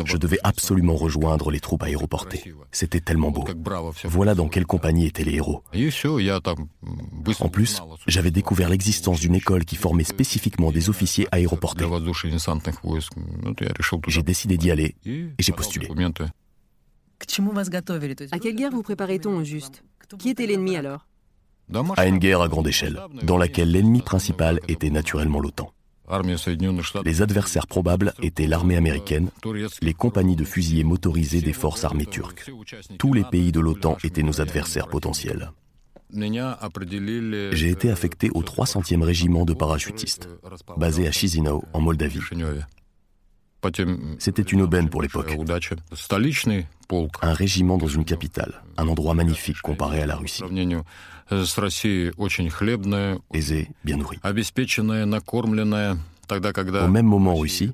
Je 0.05 0.17
devais 0.17 0.39
absolument 0.45 0.95
rejoindre 0.95 1.51
les 1.51 1.61
troupes 1.61 1.83
aéroportées. 1.83 2.55
C'était 2.73 3.01
tellement 3.01 3.31
beau. 3.31 3.45
Voilà 4.05 4.35
dans 4.35 4.49
quelle 4.49 4.67
compagnie 4.67 5.07
étaient 5.07 5.25
les 5.25 5.37
héros. 5.37 5.63
En 7.41 7.49
plus, 7.49 7.83
j'avais 8.07 8.31
découvert 8.31 8.69
l'existence 8.69 9.21
d'une 9.21 9.35
école 9.35 9.65
qui 9.65 9.77
formait 9.77 10.05
spécifiquement 10.05 10.71
des 10.71 10.89
officiers 10.89 11.27
aéroportés. 11.33 11.87
J'ai 14.09 14.23
décidé 14.23 14.57
d'y 14.59 14.71
aller 14.71 14.95
et 15.07 15.31
j'ai 15.39 15.53
postulé. 15.53 15.89
À 18.31 18.39
quelle 18.39 18.55
guerre 18.55 18.71
vous 18.71 18.83
préparait-on 18.83 19.37
au 19.37 19.45
juste? 19.45 19.83
Qui 20.19 20.31
était 20.31 20.47
l'ennemi 20.47 20.77
alors? 20.77 21.07
À 21.97 22.07
une 22.07 22.19
guerre 22.19 22.41
à 22.41 22.49
grande 22.49 22.67
échelle, 22.67 22.99
dans 23.23 23.37
laquelle 23.37 23.71
l'ennemi 23.71 24.01
principal 24.01 24.61
était 24.69 24.89
naturellement 24.89 25.41
l'OTAN. 25.41 25.71
Les 27.05 27.23
adversaires 27.23 27.67
probables 27.67 28.15
étaient 28.23 28.47
l'armée 28.47 28.77
américaine, 28.77 29.31
les 29.83 29.95
compagnies 29.95 30.37
de 30.37 30.45
fusiliers 30.45 30.85
motorisés 30.85 31.41
des 31.41 31.53
forces 31.53 31.85
armées 31.85 32.07
turques. 32.07 32.51
Tous 32.99 33.13
les 33.13 33.25
pays 33.25 33.53
de 33.53 33.61
l'OTAN 33.61 33.97
étaient 34.05 34.23
nos 34.23 34.41
adversaires 34.41 34.89
potentiels. 34.89 35.51
J'ai 36.11 37.69
été 37.69 37.91
affecté 37.91 38.31
au 38.33 38.43
300e 38.43 39.03
régiment 39.03 39.45
de 39.45 39.53
parachutistes, 39.53 40.29
basé 40.77 41.07
à 41.07 41.13
Chisinau, 41.13 41.65
en 41.73 41.81
Moldavie. 41.81 42.21
C'était 44.19 44.43
une 44.43 44.63
aubaine 44.63 44.89
pour 44.89 45.03
l'époque. 45.03 45.37
Un 47.21 47.33
régiment 47.33 47.77
dans 47.77 47.89
une 47.89 48.05
capitale, 48.05 48.63
un 48.77 48.89
endroit 48.89 49.15
magnifique 49.15 49.61
comparé 49.61 50.01
à 50.01 50.07
la 50.07 50.17
Russie. 50.17 50.43
Aisé, 53.35 53.71
bien 53.85 53.97
nourri. 53.97 54.19
Au 56.85 56.89
même 56.89 57.07
moment 57.07 57.33
en 57.33 57.37
Russie, 57.37 57.73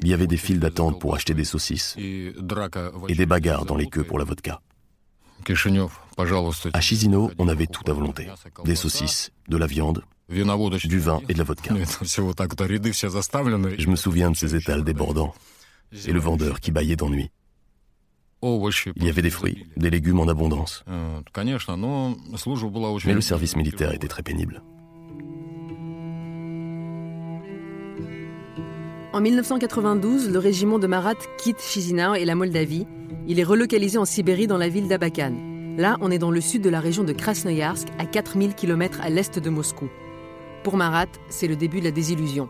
il 0.00 0.08
y 0.08 0.12
avait 0.14 0.26
des 0.26 0.36
files 0.36 0.60
d'attente 0.60 1.00
pour 1.00 1.14
acheter 1.14 1.34
des 1.34 1.44
saucisses 1.44 1.96
et 1.98 3.14
des 3.14 3.26
bagarres 3.26 3.64
dans 3.64 3.76
les 3.76 3.86
queues 3.88 4.04
pour 4.04 4.18
la 4.18 4.24
vodka. 4.24 4.60
À 6.72 6.80
Chisinau, 6.80 7.30
on 7.38 7.48
avait 7.48 7.66
tout 7.66 7.82
à 7.90 7.92
volonté. 7.92 8.26
Des 8.64 8.76
saucisses, 8.76 9.32
de 9.48 9.56
la 9.56 9.66
viande, 9.66 10.02
du 10.30 10.98
vin 10.98 11.20
et 11.28 11.34
de 11.34 11.38
la 11.38 11.44
vodka. 11.44 11.74
Je 13.78 13.88
me 13.88 13.96
souviens 13.96 14.30
de 14.30 14.36
ces 14.36 14.54
étals 14.54 14.84
débordants 14.84 15.34
et 16.06 16.12
le 16.12 16.20
vendeur 16.20 16.60
qui 16.60 16.70
baillait 16.72 16.96
d'ennui. 16.96 17.30
Il 18.96 19.04
y 19.04 19.08
avait 19.08 19.22
des 19.22 19.30
fruits, 19.30 19.66
des 19.76 19.90
légumes 19.90 20.20
en 20.20 20.28
abondance. 20.28 20.84
Mais 23.06 23.14
le 23.14 23.20
service 23.20 23.56
militaire 23.56 23.92
était 23.94 24.08
très 24.08 24.22
pénible. 24.22 24.62
En 29.14 29.20
1992, 29.20 30.30
le 30.30 30.38
régiment 30.40 30.80
de 30.80 30.88
Marat 30.88 31.14
quitte 31.38 31.60
Chisinau 31.60 32.14
et 32.14 32.24
la 32.24 32.34
Moldavie. 32.34 32.86
Il 33.28 33.38
est 33.38 33.44
relocalisé 33.44 33.96
en 33.96 34.04
Sibérie 34.04 34.48
dans 34.48 34.58
la 34.58 34.68
ville 34.68 34.88
d'Abakan. 34.88 35.34
Là, 35.78 35.96
on 36.00 36.10
est 36.10 36.18
dans 36.18 36.30
le 36.32 36.40
sud 36.40 36.62
de 36.62 36.68
la 36.68 36.80
région 36.80 37.04
de 37.04 37.12
Krasnoyarsk, 37.12 37.88
à 37.98 38.06
4000 38.06 38.54
km 38.54 39.00
à 39.02 39.10
l'est 39.10 39.38
de 39.38 39.50
Moscou. 39.50 39.88
Pour 40.64 40.76
Marat, 40.76 41.06
c'est 41.28 41.46
le 41.46 41.56
début 41.56 41.78
de 41.78 41.84
la 41.84 41.90
désillusion. 41.92 42.48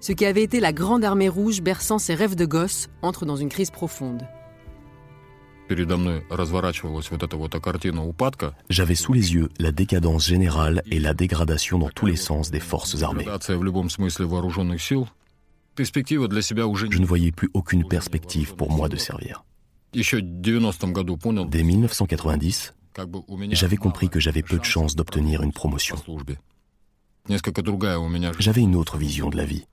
Ce 0.00 0.12
qui 0.12 0.26
avait 0.26 0.42
été 0.42 0.60
la 0.60 0.72
grande 0.72 1.04
armée 1.04 1.28
rouge 1.28 1.62
berçant 1.62 1.98
ses 1.98 2.14
rêves 2.14 2.36
de 2.36 2.44
gosse 2.44 2.88
entre 3.02 3.24
dans 3.24 3.36
une 3.36 3.48
crise 3.48 3.70
profonde. 3.70 4.26
J'avais 8.70 8.94
sous 8.94 9.12
les 9.12 9.34
yeux 9.34 9.48
la 9.58 9.72
décadence 9.72 10.26
générale 10.26 10.82
et 10.90 11.00
la 11.00 11.12
dégradation 11.12 11.78
dans 11.78 11.88
tous 11.88 12.06
les 12.06 12.16
sens 12.16 12.50
des 12.50 12.60
forces 12.60 13.02
armées. 13.02 13.26
Je 16.90 16.98
ne 16.98 17.06
voyais 17.06 17.32
plus 17.32 17.50
aucune 17.52 17.86
perspective 17.86 18.54
pour 18.54 18.70
moi 18.70 18.88
de 18.88 18.96
servir. 18.96 19.44
Dès 19.92 21.62
1990, 21.62 22.74
j'avais 23.50 23.76
compris 23.76 24.08
que 24.08 24.20
j'avais 24.20 24.42
peu 24.42 24.58
de 24.58 24.64
chances 24.64 24.94
d'obtenir 24.94 25.42
une 25.42 25.52
promotion. 25.52 25.96
J'avais 28.38 28.60
une 28.60 28.76
autre 28.76 28.96
vision 28.96 29.30
de 29.30 29.36
la 29.36 29.44
vie. 29.44 29.66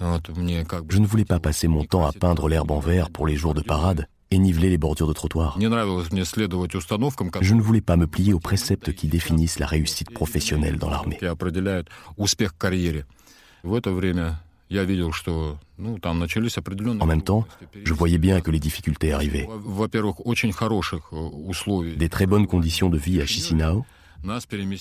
Je 0.00 0.98
ne 0.98 1.06
voulais 1.06 1.24
pas 1.24 1.40
passer 1.40 1.68
mon 1.68 1.84
temps 1.84 2.04
à 2.06 2.12
peindre 2.12 2.48
l'herbe 2.48 2.70
en 2.70 2.80
vert 2.80 3.10
pour 3.10 3.26
les 3.26 3.36
jours 3.36 3.54
de 3.54 3.62
parade 3.62 4.06
et 4.32 4.38
niveler 4.38 4.70
les 4.70 4.78
bordures 4.78 5.06
de 5.06 5.12
trottoir. 5.12 5.58
Je 5.60 7.54
ne 7.54 7.60
voulais 7.60 7.80
pas 7.80 7.96
me 7.96 8.06
plier 8.06 8.32
aux 8.32 8.40
préceptes 8.40 8.92
qui 8.92 9.06
définissent 9.06 9.58
la 9.58 9.66
réussite 9.66 10.10
professionnelle 10.10 10.78
dans 10.78 10.90
l'armée. 10.90 11.18
En 17.00 17.06
même 17.06 17.22
temps, 17.22 17.46
je 17.84 17.92
voyais 17.92 18.18
bien 18.18 18.40
que 18.40 18.50
les 18.50 18.58
difficultés 18.58 19.12
arrivaient. 19.12 19.48
Des 21.96 22.08
très 22.08 22.26
bonnes 22.26 22.46
conditions 22.46 22.88
de 22.88 22.98
vie 22.98 23.20
à 23.20 23.26
Chisinau, 23.26 23.84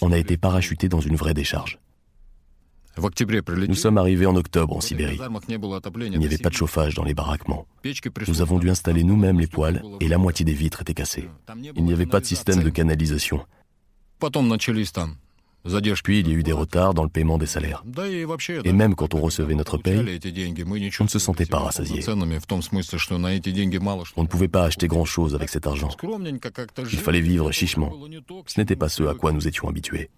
on 0.02 0.12
a 0.12 0.18
été 0.18 0.38
parachuté 0.38 0.88
dans 0.88 1.02
une 1.02 1.16
vraie 1.16 1.34
décharge. 1.34 1.80
Nous 2.98 3.76
sommes 3.76 3.98
arrivés 3.98 4.26
en 4.26 4.36
octobre 4.36 4.76
en 4.76 4.82
Sibérie. 4.82 5.20
Il 5.20 6.20
n'y 6.20 6.26
avait 6.26 6.38
pas 6.38 6.50
de 6.50 6.56
chauffage 6.56 6.96
dans 6.96 7.04
les 7.04 7.14
baraquements. 7.14 7.66
Nous 8.28 8.42
avons 8.42 8.60
dû 8.60 8.70
installer 8.70 9.04
nous-mêmes 9.04 9.40
les 9.40 9.48
poêles 9.48 9.82
et 10.00 10.08
la 10.08 10.18
moitié 10.18 10.46
des 10.46 10.54
vitres 10.54 10.82
étaient 10.82 10.94
cassées. 10.94 11.30
Il 11.76 11.84
n'y 11.84 11.94
avait 11.94 12.06
pas 12.06 12.20
de 12.20 12.26
système 12.26 12.64
de 12.64 12.70
canalisation. 12.70 13.46
Puis 16.04 16.20
il 16.20 16.28
y 16.28 16.32
a 16.32 16.34
eu 16.34 16.44
des 16.44 16.52
retards 16.52 16.94
dans 16.94 17.04
le 17.04 17.10
paiement 17.10 17.38
des 17.38 17.46
salaires. 17.46 17.84
Et 18.64 18.74
même 18.74 18.96
quand 18.96 19.14
on 19.14 19.22
recevait 19.22 19.54
notre 19.54 19.78
paye, 19.78 20.20
on 21.00 21.04
ne 21.04 21.10
se 21.10 21.20
sentait 21.20 21.46
pas 21.46 21.60
rassasié. 21.60 22.04
On 22.08 22.16
ne 22.16 24.28
pouvait 24.28 24.48
pas 24.48 24.64
acheter 24.64 24.88
grand-chose 24.88 25.36
avec 25.36 25.50
cet 25.50 25.68
argent. 25.68 25.90
Il 26.92 26.98
fallait 26.98 27.22
vivre 27.22 27.52
chichement. 27.52 27.94
Ce 28.48 28.60
n'était 28.60 28.76
pas 28.76 28.90
ce 28.90 29.04
à 29.04 29.14
quoi 29.14 29.32
nous 29.32 29.48
étions 29.48 29.70
habitués. 29.70 30.10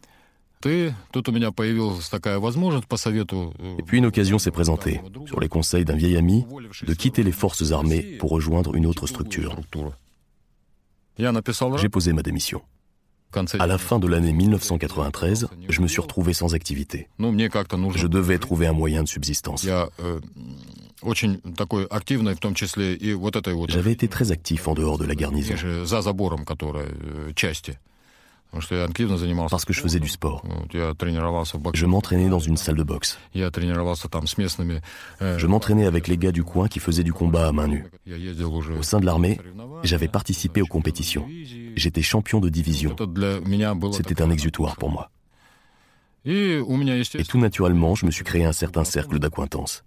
Et 3.77 3.83
puis 3.85 3.97
une 3.97 4.05
occasion 4.05 4.39
s'est 4.39 4.51
présentée, 4.51 5.01
sur 5.25 5.39
les 5.39 5.49
conseils 5.49 5.85
d'un 5.85 5.95
vieil 5.95 6.17
ami, 6.17 6.45
de 6.85 6.93
quitter 6.93 7.23
les 7.23 7.31
forces 7.31 7.71
armées 7.71 8.17
pour 8.19 8.29
rejoindre 8.29 8.75
une 8.75 8.85
autre 8.85 9.07
structure. 9.07 9.55
J'ai 11.77 11.89
posé 11.89 12.13
ma 12.13 12.21
démission. 12.21 12.61
À 13.59 13.67
la 13.67 13.77
fin 13.79 13.99
de 13.99 14.07
l'année 14.07 14.31
1993, 14.31 15.47
je 15.67 15.81
me 15.81 15.87
suis 15.87 16.01
retrouvé 16.01 16.33
sans 16.33 16.53
activité. 16.53 17.07
Je 17.19 18.07
devais 18.07 18.37
trouver 18.37 18.67
un 18.67 18.73
moyen 18.73 19.01
de 19.03 19.07
subsistance. 19.07 19.67
J'avais 23.67 23.91
été 23.91 24.07
très 24.07 24.31
actif 24.31 24.67
en 24.67 24.73
dehors 24.75 24.97
de 24.97 25.05
la 25.05 25.15
garnison. 25.15 25.55
Parce 29.49 29.65
que 29.65 29.73
je 29.73 29.81
faisais 29.81 29.99
du 29.99 30.07
sport. 30.07 30.43
Je 31.73 31.85
m'entraînais 31.85 32.29
dans 32.29 32.39
une 32.39 32.57
salle 32.57 32.75
de 32.75 32.83
boxe. 32.83 33.19
Je 33.35 35.47
m'entraînais 35.47 35.85
avec 35.85 36.07
les 36.07 36.17
gars 36.17 36.31
du 36.31 36.43
coin 36.43 36.67
qui 36.67 36.79
faisaient 36.79 37.03
du 37.03 37.13
combat 37.13 37.47
à 37.47 37.51
main 37.51 37.67
nue. 37.67 37.85
Au 38.77 38.83
sein 38.83 38.99
de 38.99 39.05
l'armée, 39.05 39.39
j'avais 39.83 40.07
participé 40.07 40.61
aux 40.61 40.67
compétitions. 40.67 41.27
J'étais 41.75 42.01
champion 42.01 42.39
de 42.39 42.49
division. 42.49 42.95
C'était 43.91 44.21
un 44.21 44.29
exutoire 44.29 44.75
pour 44.77 44.89
moi. 44.89 45.09
Et 46.25 47.23
tout 47.27 47.39
naturellement, 47.39 47.95
je 47.95 48.05
me 48.05 48.11
suis 48.11 48.23
créé 48.23 48.45
un 48.45 48.53
certain 48.53 48.83
cercle 48.83 49.19
d'acquaintances. 49.19 49.83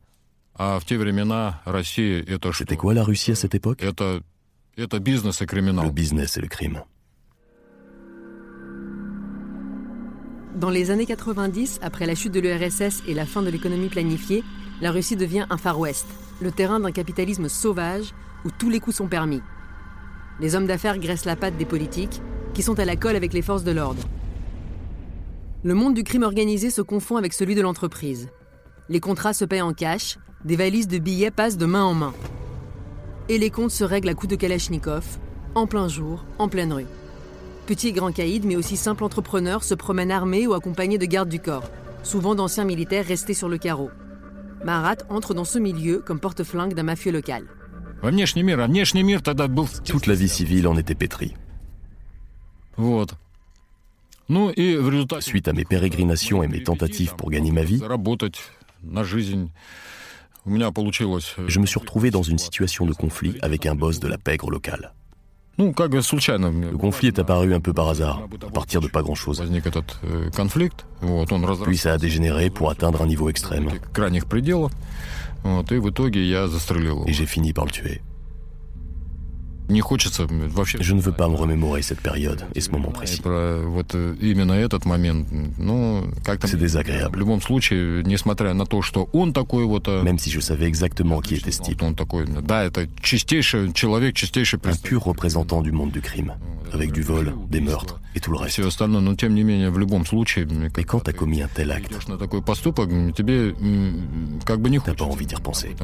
C'était 2.52 2.76
quoi 2.76 2.94
la 2.94 3.04
Russie 3.04 3.32
à 3.32 3.34
cette 3.34 3.54
époque? 3.54 3.84
Le 5.82 5.90
business 5.90 6.36
et 6.36 6.40
le 6.40 6.48
crime. 6.48 6.82
Dans 10.56 10.70
les 10.70 10.90
années 10.90 11.04
90, 11.04 11.80
après 11.82 12.06
la 12.06 12.14
chute 12.14 12.32
de 12.32 12.40
l'URSS 12.40 13.02
et 13.06 13.12
la 13.12 13.26
fin 13.26 13.42
de 13.42 13.50
l'économie 13.50 13.90
planifiée, 13.90 14.42
la 14.80 14.90
Russie 14.90 15.14
devient 15.14 15.44
un 15.50 15.58
Far 15.58 15.78
West, 15.78 16.06
le 16.40 16.50
terrain 16.50 16.80
d'un 16.80 16.92
capitalisme 16.92 17.50
sauvage 17.50 18.14
où 18.46 18.48
tous 18.50 18.70
les 18.70 18.80
coups 18.80 18.96
sont 18.96 19.06
permis. 19.06 19.42
Les 20.40 20.54
hommes 20.54 20.66
d'affaires 20.66 20.98
graissent 20.98 21.26
la 21.26 21.36
patte 21.36 21.58
des 21.58 21.66
politiques, 21.66 22.22
qui 22.54 22.62
sont 22.62 22.78
à 22.78 22.86
la 22.86 22.96
colle 22.96 23.16
avec 23.16 23.34
les 23.34 23.42
forces 23.42 23.64
de 23.64 23.70
l'ordre. 23.70 24.02
Le 25.62 25.74
monde 25.74 25.92
du 25.92 26.04
crime 26.04 26.22
organisé 26.22 26.70
se 26.70 26.80
confond 26.80 27.16
avec 27.16 27.34
celui 27.34 27.54
de 27.54 27.60
l'entreprise. 27.60 28.30
Les 28.88 29.00
contrats 29.00 29.34
se 29.34 29.44
paient 29.44 29.60
en 29.60 29.74
cash, 29.74 30.16
des 30.46 30.56
valises 30.56 30.88
de 30.88 30.96
billets 30.96 31.30
passent 31.30 31.58
de 31.58 31.66
main 31.66 31.84
en 31.84 31.92
main. 31.92 32.14
Et 33.28 33.36
les 33.36 33.50
comptes 33.50 33.72
se 33.72 33.84
règlent 33.84 34.08
à 34.08 34.14
coups 34.14 34.30
de 34.30 34.36
Kalachnikov, 34.36 35.04
en 35.54 35.66
plein 35.66 35.88
jour, 35.88 36.24
en 36.38 36.48
pleine 36.48 36.72
rue. 36.72 36.86
Petits 37.66 37.88
et 37.88 37.92
grands 37.92 38.12
caïds, 38.12 38.42
mais 38.44 38.54
aussi 38.54 38.76
simples 38.76 39.02
entrepreneurs, 39.02 39.64
se 39.64 39.74
promènent 39.74 40.12
armés 40.12 40.46
ou 40.46 40.54
accompagnés 40.54 40.98
de 40.98 41.06
gardes 41.06 41.28
du 41.28 41.40
corps, 41.40 41.68
souvent 42.04 42.36
d'anciens 42.36 42.64
militaires 42.64 43.04
restés 43.04 43.34
sur 43.34 43.48
le 43.48 43.58
carreau. 43.58 43.90
Marat 44.64 44.96
entre 45.10 45.34
dans 45.34 45.44
ce 45.44 45.58
milieu 45.58 45.98
comme 45.98 46.20
porte-flingue 46.20 46.74
d'un 46.74 46.84
mafieux 46.84 47.10
local. 47.10 47.44
Toute 49.84 50.06
la 50.06 50.14
vie 50.14 50.28
civile 50.28 50.68
en 50.68 50.76
était 50.76 50.94
pétrie. 50.94 51.34
Suite 55.20 55.48
à 55.48 55.52
mes 55.52 55.64
pérégrinations 55.64 56.42
et 56.42 56.48
mes 56.48 56.62
tentatives 56.62 57.14
pour 57.16 57.30
gagner 57.30 57.50
ma 57.50 57.62
vie, 57.62 57.80
je 61.48 61.58
me 61.58 61.66
suis 61.66 61.80
retrouvé 61.80 62.10
dans 62.10 62.22
une 62.22 62.38
situation 62.38 62.86
de 62.86 62.92
conflit 62.92 63.36
avec 63.42 63.66
un 63.66 63.74
boss 63.74 63.98
de 63.98 64.08
la 64.08 64.18
pègre 64.18 64.50
locale. 64.50 64.92
Le 66.70 66.76
conflit 66.76 67.08
est 67.08 67.18
apparu 67.18 67.54
un 67.54 67.60
peu 67.60 67.72
par 67.72 67.88
hasard, 67.88 68.22
à 68.46 68.50
partir 68.50 68.80
de 68.80 68.88
pas 68.88 69.02
grand-chose. 69.02 69.40
Puis 71.64 71.78
ça 71.78 71.94
a 71.94 71.98
dégénéré 71.98 72.50
pour 72.50 72.70
atteindre 72.70 73.00
un 73.02 73.06
niveau 73.06 73.28
extrême. 73.30 73.70
Et 77.06 77.12
j'ai 77.12 77.26
fini 77.26 77.52
par 77.52 77.64
le 77.64 77.70
tuer. 77.70 78.02
Je 80.80 80.94
ne 80.94 81.00
veux 81.00 81.12
pas 81.12 81.28
me 81.28 81.34
remémorer 81.34 81.82
cette 81.82 82.00
période 82.00 82.44
et 82.54 82.60
ce 82.60 82.70
moment 82.70 82.90
précis. 82.90 83.20
C'est 86.44 86.56
désagréable. 86.56 87.18
Même 90.04 90.18
si 90.18 90.30
je 90.30 90.40
savais 90.40 90.66
exactement 90.66 91.20
qui 91.20 91.34
était 91.34 91.50
ce 91.50 91.62
type. 91.62 91.82
Un 94.70 94.76
pur 94.82 95.02
représentant 95.04 95.62
du 95.62 95.72
monde 95.72 95.90
du 95.90 96.00
crime, 96.00 96.34
avec 96.72 96.92
du 96.92 97.02
vol, 97.02 97.34
des 97.50 97.60
meurtres 97.60 98.00
et 98.14 98.20
tout 98.20 98.30
le 98.30 98.38
reste. 98.38 98.56
Mais 100.76 100.84
quand 100.84 101.00
t'as 101.00 101.12
commis 101.12 101.42
un 101.42 101.48
tel 101.48 101.70
acte, 101.70 101.92
t'as 104.84 104.94
pas 104.94 105.04
envie 105.04 105.26
d'y 105.26 105.34
repenser. 105.34 105.74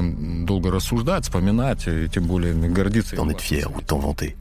D'en 3.16 3.28
être 3.28 3.40
fier 3.42 3.68
ou 3.74 3.80
t'en 3.80 3.98
vanter. 3.98 4.36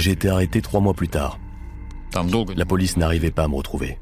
J'ai 0.00 0.12
été 0.12 0.28
arrêté 0.28 0.60
trois 0.62 0.80
mois 0.80 0.94
plus 0.94 1.08
tard. 1.08 1.38
La 2.56 2.64
police 2.64 2.96
n'arrivait 2.96 3.30
pas 3.30 3.44
à 3.44 3.48
me 3.48 3.56
retrouver. 3.56 3.98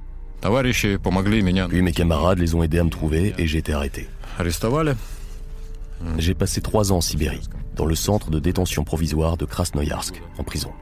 Puis 1.68 1.82
mes 1.82 1.92
camarades 1.92 2.38
les 2.38 2.54
ont 2.54 2.62
aidés 2.62 2.78
à 2.78 2.84
me 2.84 2.90
trouver 2.90 3.34
et 3.38 3.46
j'ai 3.46 3.58
été 3.58 3.72
arrêté. 3.72 4.08
J'ai 6.18 6.34
passé 6.34 6.60
trois 6.60 6.92
ans 6.92 6.96
en 6.96 7.00
Sibérie, 7.00 7.48
dans 7.76 7.86
le 7.86 7.94
centre 7.94 8.30
de 8.30 8.38
détention 8.38 8.84
provisoire 8.84 9.36
de 9.38 9.46
Krasnoyarsk, 9.46 10.20
en 10.38 10.44
prison. 10.44 10.72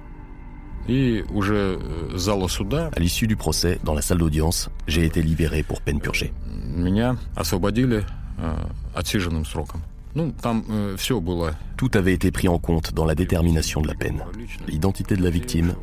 À 2.96 2.98
l'issue 2.98 3.28
du 3.28 3.36
procès, 3.36 3.78
dans 3.84 3.94
la 3.94 4.02
salle 4.02 4.18
d'audience, 4.18 4.68
j'ai 4.88 5.04
été 5.04 5.22
libéré 5.22 5.62
pour 5.62 5.80
peine 5.80 6.00
purgée. 6.00 6.32
Э, 10.16 10.96
Tout 11.76 11.90
avait 11.94 12.12
été 12.12 12.30
pris 12.30 12.48
en 12.48 12.58
compte 12.58 12.92
dans 12.94 13.04
la 13.04 13.14
détermination 13.14 13.80
de 13.80 13.88
la 13.88 13.94
peine. 13.94 14.22
L'identité 14.68 15.16
de 15.16 15.22
la 15.22 15.30
victime, 15.30 15.74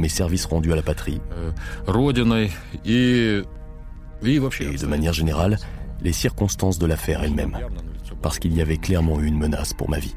mes 0.00 0.08
services 0.08 0.46
rendus 0.46 0.72
à 0.72 0.76
la 0.76 0.82
patrie, 0.82 1.20
et 2.82 3.40
de 4.78 4.86
manière 4.86 5.12
générale, 5.12 5.58
les 6.00 6.12
circonstances 6.12 6.78
de 6.78 6.86
l'affaire 6.86 7.22
elle-même, 7.22 7.56
parce 8.22 8.38
qu'il 8.38 8.54
y 8.54 8.60
avait 8.60 8.76
clairement 8.78 9.20
eu 9.20 9.26
une 9.26 9.38
menace 9.38 9.72
pour 9.72 9.88
ma 9.90 9.98
vie. 9.98 10.14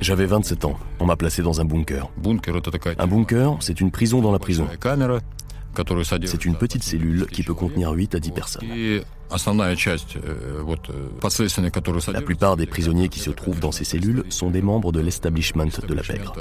J'avais 0.00 0.26
27 0.26 0.64
ans, 0.64 0.78
on 1.00 1.06
m'a 1.06 1.16
placé 1.16 1.42
dans 1.42 1.60
un 1.60 1.64
bunker. 1.64 2.08
Un 2.98 3.06
bunker, 3.06 3.56
c'est 3.60 3.80
une 3.80 3.90
prison 3.90 4.20
dans 4.20 4.30
la 4.32 4.38
prison. 4.38 4.66
C'est 6.26 6.44
une 6.44 6.56
petite 6.56 6.82
cellule 6.82 7.26
qui 7.26 7.42
peut 7.42 7.54
contenir 7.54 7.90
8 7.92 8.14
à 8.14 8.20
10 8.20 8.30
personnes. 8.32 8.68
La 12.12 12.22
plupart 12.22 12.56
des 12.56 12.66
prisonniers 12.66 13.08
qui 13.08 13.20
se 13.20 13.30
trouvent 13.30 13.60
dans 13.60 13.72
ces 13.72 13.84
cellules 13.84 14.24
sont 14.28 14.50
des 14.50 14.62
membres 14.62 14.92
de 14.92 15.00
l'establishment 15.00 15.66
de 15.86 15.94
la 15.94 16.02
pègre. 16.02 16.34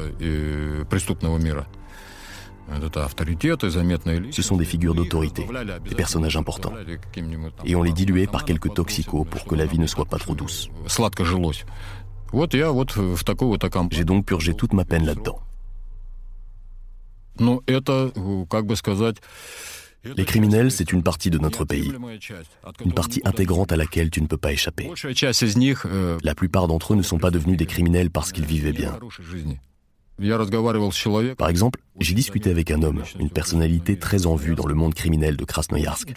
Ce 4.31 4.41
sont 4.41 4.57
des 4.57 4.65
figures 4.65 4.93
d'autorité, 4.95 5.47
des 5.87 5.95
personnages 5.95 6.37
importants. 6.37 6.73
Et 7.65 7.75
on 7.75 7.83
les 7.83 7.93
diluait 7.93 8.27
par 8.27 8.45
quelques 8.45 8.73
toxicos 8.73 9.25
pour 9.29 9.45
que 9.45 9.55
la 9.55 9.65
vie 9.65 9.79
ne 9.79 9.87
soit 9.87 10.05
pas 10.05 10.17
trop 10.17 10.35
douce. 10.35 10.69
J'ai 13.91 14.03
donc 14.03 14.25
purgé 14.25 14.53
toute 14.53 14.73
ma 14.73 14.85
peine 14.85 15.05
là-dedans. 15.05 15.39
Les 20.15 20.25
criminels, 20.25 20.71
c'est 20.71 20.93
une 20.93 21.03
partie 21.03 21.29
de 21.29 21.37
notre 21.37 21.65
pays, 21.65 21.91
une 22.85 22.93
partie 22.93 23.21
intégrante 23.25 23.71
à 23.71 23.75
laquelle 23.75 24.09
tu 24.09 24.21
ne 24.21 24.27
peux 24.27 24.37
pas 24.37 24.53
échapper. 24.53 24.89
La 26.23 26.35
plupart 26.35 26.67
d'entre 26.67 26.93
eux 26.93 26.95
ne 26.95 27.01
sont 27.01 27.17
pas 27.17 27.31
devenus 27.31 27.57
des 27.57 27.65
criminels 27.65 28.09
parce 28.09 28.31
qu'ils 28.31 28.45
vivaient 28.45 28.71
bien. 28.71 28.97
Par 31.37 31.49
exemple, 31.49 31.79
j'ai 31.99 32.13
discuté 32.13 32.49
avec 32.49 32.71
un 32.71 32.83
homme, 32.83 33.03
une 33.19 33.29
personnalité 33.29 33.97
très 33.97 34.25
en 34.25 34.35
vue 34.35 34.55
dans 34.55 34.67
le 34.67 34.73
monde 34.73 34.93
criminel 34.93 35.37
de 35.37 35.45
Krasnoyarsk. 35.45 36.13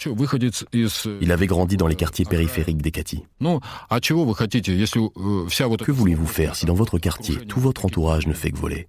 Il 1.21 1.31
avait 1.31 1.47
grandi 1.47 1.77
dans 1.77 1.87
les 1.87 1.95
quartiers 1.95 2.25
périphériques 2.25 2.81
d'Ekati. 2.81 3.23
Que 3.39 5.91
voulez-vous 5.91 6.27
faire 6.27 6.55
si 6.55 6.65
dans 6.65 6.73
votre 6.73 6.99
quartier, 6.99 7.37
tout 7.47 7.59
votre 7.59 7.85
entourage 7.85 8.27
ne 8.27 8.33
fait 8.33 8.51
que 8.51 8.57
voler? 8.57 8.87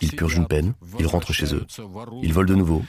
Ils 0.00 0.16
purgent 0.16 0.36
une 0.36 0.46
peine, 0.46 0.74
ils 0.98 1.06
rentrent 1.06 1.32
chez 1.32 1.54
eux, 1.54 1.66
ils 2.22 2.32
volent 2.32 2.48
de 2.48 2.54
nouveau, 2.54 2.82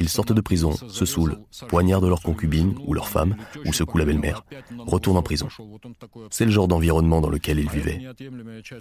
ils 0.00 0.08
sortent 0.08 0.32
de 0.32 0.40
prison, 0.40 0.72
se 0.88 1.04
saoulent, 1.04 1.38
poignardent 1.68 2.06
leur 2.08 2.22
concubine 2.22 2.74
ou 2.86 2.94
leur 2.94 3.08
femme, 3.08 3.36
ou 3.64 3.72
secouent 3.72 3.98
la 3.98 4.04
belle-mère, 4.04 4.44
retournent 4.78 5.16
en 5.18 5.22
prison. 5.22 5.48
C'est 6.30 6.44
le 6.44 6.50
genre 6.50 6.68
d'environnement 6.68 7.20
dans 7.20 7.30
lequel 7.30 7.58
ils 7.58 7.70
vivaient. 7.70 8.00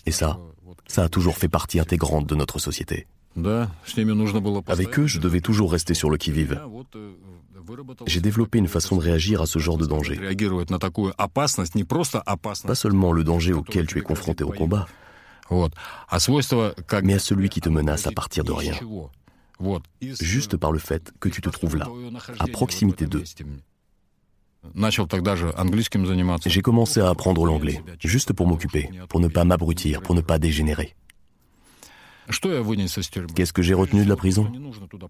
Et 0.05 0.11
ça, 0.11 0.39
ça 0.87 1.03
a 1.03 1.09
toujours 1.09 1.37
fait 1.37 1.49
partie 1.49 1.79
intégrante 1.79 2.27
de 2.27 2.35
notre 2.35 2.59
société. 2.59 3.07
Avec 4.67 4.99
eux, 4.99 5.07
je 5.07 5.19
devais 5.19 5.41
toujours 5.41 5.71
rester 5.71 5.93
sur 5.93 6.09
le 6.09 6.17
qui-vive. 6.17 6.61
J'ai 8.05 8.21
développé 8.21 8.57
une 8.57 8.67
façon 8.67 8.97
de 8.97 9.01
réagir 9.01 9.41
à 9.41 9.45
ce 9.45 9.59
genre 9.59 9.77
de 9.77 9.85
danger. 9.85 10.19
Pas 12.65 12.75
seulement 12.75 13.11
le 13.11 13.23
danger 13.23 13.53
auquel 13.53 13.87
tu 13.87 13.99
es 13.99 14.01
confronté 14.01 14.43
au 14.43 14.51
combat, 14.51 14.87
mais 15.51 17.13
à 17.13 17.19
celui 17.19 17.49
qui 17.49 17.61
te 17.61 17.69
menace 17.69 18.07
à 18.07 18.11
partir 18.11 18.43
de 18.43 18.51
rien. 18.51 18.73
juste 20.01 20.57
par 20.57 20.71
le 20.71 20.79
fait 20.79 21.13
que 21.19 21.29
tu 21.29 21.41
te 21.41 21.49
trouves 21.49 21.77
là, 21.77 21.87
à 22.39 22.47
proximité 22.47 23.05
d'eux. 23.05 23.23
J'ai 26.45 26.61
commencé 26.61 26.99
à 26.99 27.09
apprendre 27.09 27.45
l'anglais, 27.45 27.83
juste 27.99 28.33
pour 28.33 28.47
m'occuper, 28.47 28.89
pour 29.09 29.19
ne 29.19 29.27
pas 29.27 29.43
m'abrutir, 29.43 30.01
pour 30.01 30.15
ne 30.15 30.21
pas 30.21 30.39
dégénérer. 30.39 30.95
Qu'est-ce 33.35 33.53
que 33.53 33.61
j'ai 33.61 33.73
retenu 33.73 34.03
de 34.03 34.09
la 34.09 34.15
prison? 34.15 34.51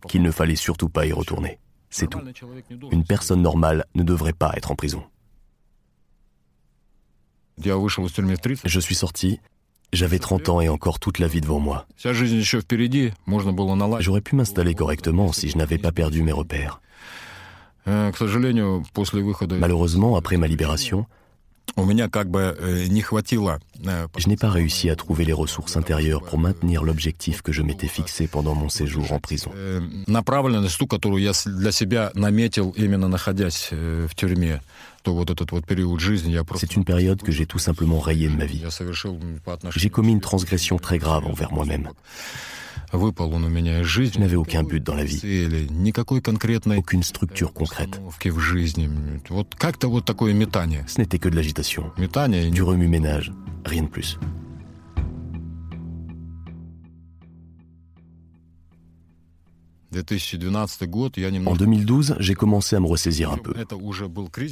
Qu'il 0.08 0.22
ne 0.22 0.32
fallait 0.32 0.56
surtout 0.56 0.90
pas 0.90 1.06
y 1.06 1.12
retourner. 1.12 1.60
C'est 1.90 2.10
tout. 2.10 2.22
Une 2.92 3.04
personne 3.04 3.42
normale 3.42 3.86
ne 3.96 4.04
devrait 4.04 4.34
pas 4.34 4.54
être 4.56 4.72
en 4.72 4.76
prison. 4.76 5.04
Je 7.58 8.80
suis 8.80 8.96
sorti, 8.96 9.40
J'avais 9.94 10.20
30 10.20 10.50
ans 10.50 10.62
et 10.62 10.70
encore 10.70 11.00
toute 11.00 11.20
la 11.20 11.28
vie 11.28 11.42
devant 11.42 11.60
moi. 11.60 11.86
J'aurais 14.00 14.22
pu 14.22 14.36
m'installer 14.36 14.74
correctement 14.74 15.34
si 15.34 15.50
je 15.50 15.58
n'avais 15.58 15.78
pas 15.78 15.92
perdu 15.92 16.24
mes 16.24 16.32
repères. 16.32 16.82
Э, 17.88 18.12
Malheureusement, 19.60 20.16
après 20.16 20.38
ma 20.38 20.48
libération, 20.48 21.06
je 24.18 24.28
n'ai 24.28 24.36
pas 24.36 24.50
réussi 24.50 24.90
à 24.90 24.96
trouver 24.96 25.26
les 25.26 25.34
ressources 25.34 25.78
intérieures 25.78 26.22
pour 26.22 26.38
maintenir 26.38 26.84
l'objectif 26.84 27.42
que 27.42 27.52
je 27.52 27.62
m'étais 27.62 27.88
fixé 27.88 28.28
pendant 28.28 28.54
mon 28.56 28.70
séjour 28.70 29.12
en 29.14 29.20
prison. 29.20 29.52
Э, 29.56 29.80
C'est 36.60 36.76
une 36.76 36.84
période 36.84 37.22
que 37.22 37.32
j'ai 37.32 37.46
tout 37.46 37.60
simplement 37.60 38.00
rayée 38.00 38.28
de 38.28 38.36
ma 38.36 38.46
vie. 38.46 38.62
J'ai 39.76 39.90
commis 39.90 40.12
une 40.12 40.22
transgression 40.22 40.78
très 40.78 41.00
grave 41.00 41.26
envers 41.26 41.52
moi-même. 41.52 41.90
Je 42.94 44.20
n'avais 44.20 44.36
aucun 44.36 44.64
but 44.64 44.84
dans 44.84 44.96
la 44.96 45.04
vie, 45.04 45.22
aucune 46.78 47.04
structure 47.04 47.54
concrète. 47.54 48.02
Ce 50.88 50.98
n'était 50.98 51.20
que 51.20 51.30
de 51.30 51.36
l'agitation, 51.36 51.92
du 52.52 52.62
remue-ménage, 52.64 53.32
rien 53.66 53.84
de 53.84 53.88
plus. 53.88 54.20
En 61.46 61.56
2012, 61.56 62.16
j'ai 62.20 62.34
commencé 62.34 62.76
à 62.76 62.80
me 62.80 62.88
ressaisir 62.88 63.32
un 63.32 63.38
peu. 63.38 63.54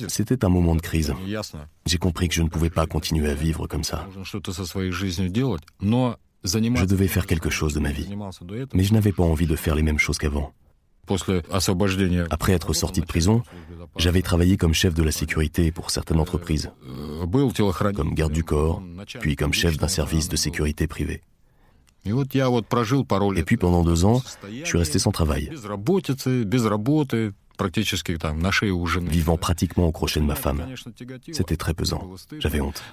C'était 0.09 0.43
un 0.43 0.49
moment 0.49 0.75
de 0.75 0.81
crise. 0.81 1.13
J'ai 1.85 1.97
compris 1.97 2.27
que 2.27 2.35
je 2.35 2.41
ne 2.41 2.49
pouvais 2.49 2.69
pas 2.69 2.85
continuer 2.85 3.29
à 3.29 3.33
vivre 3.33 3.67
comme 3.67 3.85
ça. 3.85 4.05
Je 6.43 6.85
devais 6.85 7.07
faire 7.07 7.25
quelque 7.25 7.49
chose 7.49 7.73
de 7.73 7.79
ma 7.79 7.91
vie. 7.91 8.07
Mais 8.73 8.83
je 8.83 8.93
n'avais 8.93 9.11
pas 9.11 9.23
envie 9.23 9.47
de 9.47 9.55
faire 9.55 9.75
les 9.75 9.83
mêmes 9.83 9.99
choses 9.99 10.17
qu'avant. 10.17 10.53
Après 12.29 12.53
être 12.53 12.73
sorti 12.73 13.01
de 13.01 13.05
prison, 13.05 13.41
j'avais 13.97 14.21
travaillé 14.21 14.57
comme 14.57 14.73
chef 14.73 14.93
de 14.93 15.03
la 15.03 15.11
sécurité 15.11 15.71
pour 15.71 15.89
certaines 15.91 16.19
entreprises, 16.19 16.71
comme 17.95 18.13
garde 18.13 18.33
du 18.33 18.43
corps, 18.43 18.81
puis 19.19 19.35
comme 19.35 19.53
chef 19.53 19.77
d'un 19.77 19.87
service 19.87 20.29
de 20.29 20.35
sécurité 20.35 20.87
privé. 20.87 21.21
Et 22.05 23.43
puis 23.43 23.57
pendant 23.57 23.83
deux 23.83 24.05
ans, 24.05 24.21
je 24.49 24.65
suis 24.65 24.77
resté 24.77 24.99
sans 24.99 25.11
travail, 25.11 25.51
vivant 29.01 29.37
pratiquement 29.37 29.87
au 29.87 29.91
crochet 29.91 30.19
de 30.19 30.25
ma 30.25 30.35
femme. 30.35 30.65
C'était 31.31 31.57
très 31.57 31.73
pesant. 31.73 32.09
J'avais 32.39 32.61
honte. 32.61 32.83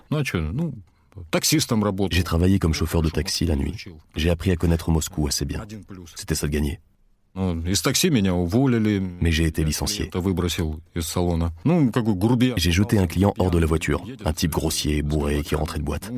J'ai 2.10 2.22
travaillé 2.22 2.58
comme 2.58 2.74
chauffeur 2.74 3.02
de 3.02 3.10
taxi 3.10 3.46
la 3.46 3.56
nuit. 3.56 3.74
J'ai 4.16 4.30
appris 4.30 4.50
à 4.50 4.56
connaître 4.56 4.90
Moscou 4.90 5.26
assez 5.26 5.44
bien. 5.44 5.64
C'était 6.14 6.34
ça 6.34 6.46
de 6.46 6.52
gagner. 6.52 6.80
Mais 9.20 9.30
j'ai 9.30 9.44
été 9.44 9.62
licencié. 9.62 10.10
J'ai 12.56 12.72
jeté 12.72 12.98
un 12.98 13.06
client 13.06 13.34
hors 13.38 13.50
de 13.50 13.58
la 13.58 13.66
voiture, 13.66 14.02
un 14.24 14.32
type 14.32 14.52
grossier, 14.52 15.02
bourré, 15.02 15.42
qui 15.42 15.54
rentrait 15.54 15.78
de 15.78 15.84
boîte. 15.84 16.10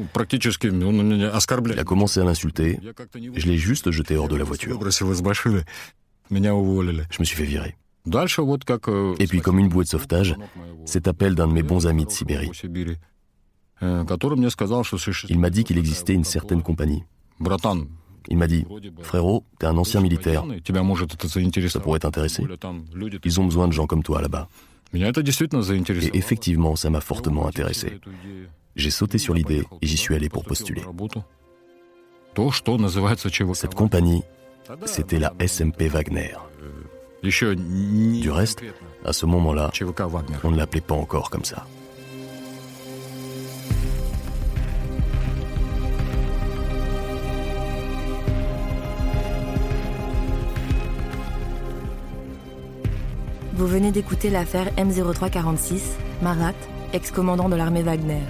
Il 1.72 1.78
a 1.78 1.84
commencé 1.84 2.20
à 2.20 2.24
l'insulter. 2.24 2.78
Je 3.34 3.46
l'ai 3.46 3.58
juste 3.58 3.90
jeté 3.90 4.16
hors 4.16 4.28
de 4.28 4.36
la 4.36 4.44
voiture. 4.44 4.78
Je 4.80 6.36
me 7.18 7.24
suis 7.24 7.36
fait 7.36 7.44
virer. 7.44 7.76
Et 9.18 9.26
puis, 9.26 9.40
comme 9.40 9.58
une 9.58 9.68
bouée 9.68 9.84
de 9.84 9.88
sauvetage, 9.88 10.36
cet 10.84 11.08
appel 11.08 11.34
d'un 11.34 11.48
de 11.48 11.52
mes 11.52 11.62
bons 11.62 11.86
amis 11.86 12.04
de 12.04 12.10
Sibérie. 12.10 12.50
Il 13.80 15.38
m'a 15.38 15.50
dit 15.50 15.64
qu'il 15.64 15.78
existait 15.78 16.14
une 16.14 16.24
certaine 16.24 16.62
compagnie. 16.62 17.04
Il 18.30 18.36
m'a 18.36 18.46
dit, 18.46 18.66
frérot, 19.02 19.44
t'es 19.58 19.66
un 19.66 19.76
ancien 19.78 20.00
militaire. 20.00 20.44
Ça 21.68 21.80
pourrait 21.80 21.98
t'intéresser. 22.00 22.44
Ils 23.24 23.40
ont 23.40 23.44
besoin 23.44 23.68
de 23.68 23.72
gens 23.72 23.86
comme 23.86 24.02
toi 24.02 24.20
là-bas. 24.20 24.48
Et 24.94 26.16
effectivement, 26.16 26.76
ça 26.76 26.90
m'a 26.90 27.00
fortement 27.00 27.46
intéressé. 27.46 28.00
J'ai 28.76 28.90
sauté 28.90 29.18
sur 29.18 29.34
l'idée 29.34 29.64
et 29.82 29.86
j'y 29.86 29.96
suis 29.96 30.14
allé 30.14 30.28
pour 30.28 30.44
postuler. 30.44 30.82
Cette 33.54 33.74
compagnie, 33.74 34.22
c'était 34.84 35.18
la 35.18 35.32
SMP 35.46 35.88
Wagner. 35.88 36.34
Du 37.22 38.30
reste, 38.30 38.62
à 39.04 39.12
ce 39.12 39.26
moment-là, 39.26 39.70
on 40.44 40.50
ne 40.50 40.56
l'appelait 40.56 40.80
pas 40.80 40.94
encore 40.94 41.30
comme 41.30 41.44
ça. 41.44 41.66
Vous 53.58 53.66
venez 53.66 53.90
d'écouter 53.90 54.30
l'affaire 54.30 54.72
M0346, 54.76 55.80
Marat, 56.22 56.52
ex-commandant 56.92 57.48
de 57.48 57.56
l'armée 57.56 57.82
Wagner. 57.82 58.22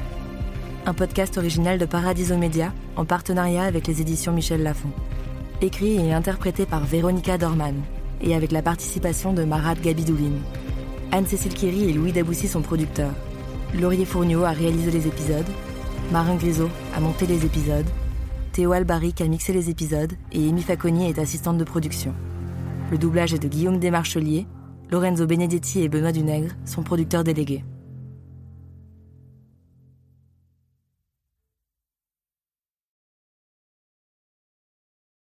Un 0.87 0.95
podcast 0.95 1.37
original 1.37 1.79
de 1.79 1.85
Paradiso 1.85 2.39
Media 2.39 2.73
en 2.97 3.05
partenariat 3.05 3.65
avec 3.65 3.87
les 3.87 4.01
éditions 4.01 4.33
Michel 4.33 4.63
Lafon. 4.63 4.89
Écrit 5.61 5.97
et 5.97 6.15
interprété 6.15 6.65
par 6.65 6.83
Véronica 6.83 7.37
Dorman 7.37 7.75
et 8.23 8.35
avec 8.35 8.53
la 8.53 8.63
participation 8.63 9.35
de 9.35 9.45
Marat 9.45 9.75
Gabidouline. 9.75 10.41
Anne-Cécile 11.13 11.53
Kiri 11.53 11.91
et 11.91 11.93
Louis 11.93 12.13
Daboussi 12.13 12.49
sont 12.49 12.63
producteurs. 12.63 13.13
Laurier 13.79 14.07
Fourniot 14.07 14.45
a 14.45 14.53
réalisé 14.53 14.91
les 14.91 15.09
épisodes. 15.09 15.51
Marin 16.11 16.37
Grisot 16.37 16.71
a 16.97 17.01
monté 17.01 17.27
les 17.27 17.45
épisodes. 17.45 17.87
Théo 18.53 18.73
Albaric 18.73 19.21
a 19.21 19.27
mixé 19.27 19.53
les 19.53 19.69
épisodes 19.69 20.15
et 20.33 20.49
Amy 20.49 20.63
Faconi 20.63 21.11
est 21.11 21.19
assistante 21.19 21.59
de 21.59 21.65
production. 21.65 22.15
Le 22.91 22.97
doublage 22.97 23.35
est 23.35 23.43
de 23.43 23.49
Guillaume 23.49 23.79
Desmarchelier 23.79 24.47
Lorenzo 24.91 25.27
Benedetti 25.27 25.83
et 25.83 25.89
Benoît 25.91 26.13
Dunègre 26.13 26.53
sont 26.65 26.83
producteurs 26.83 27.23
délégués. 27.23 27.63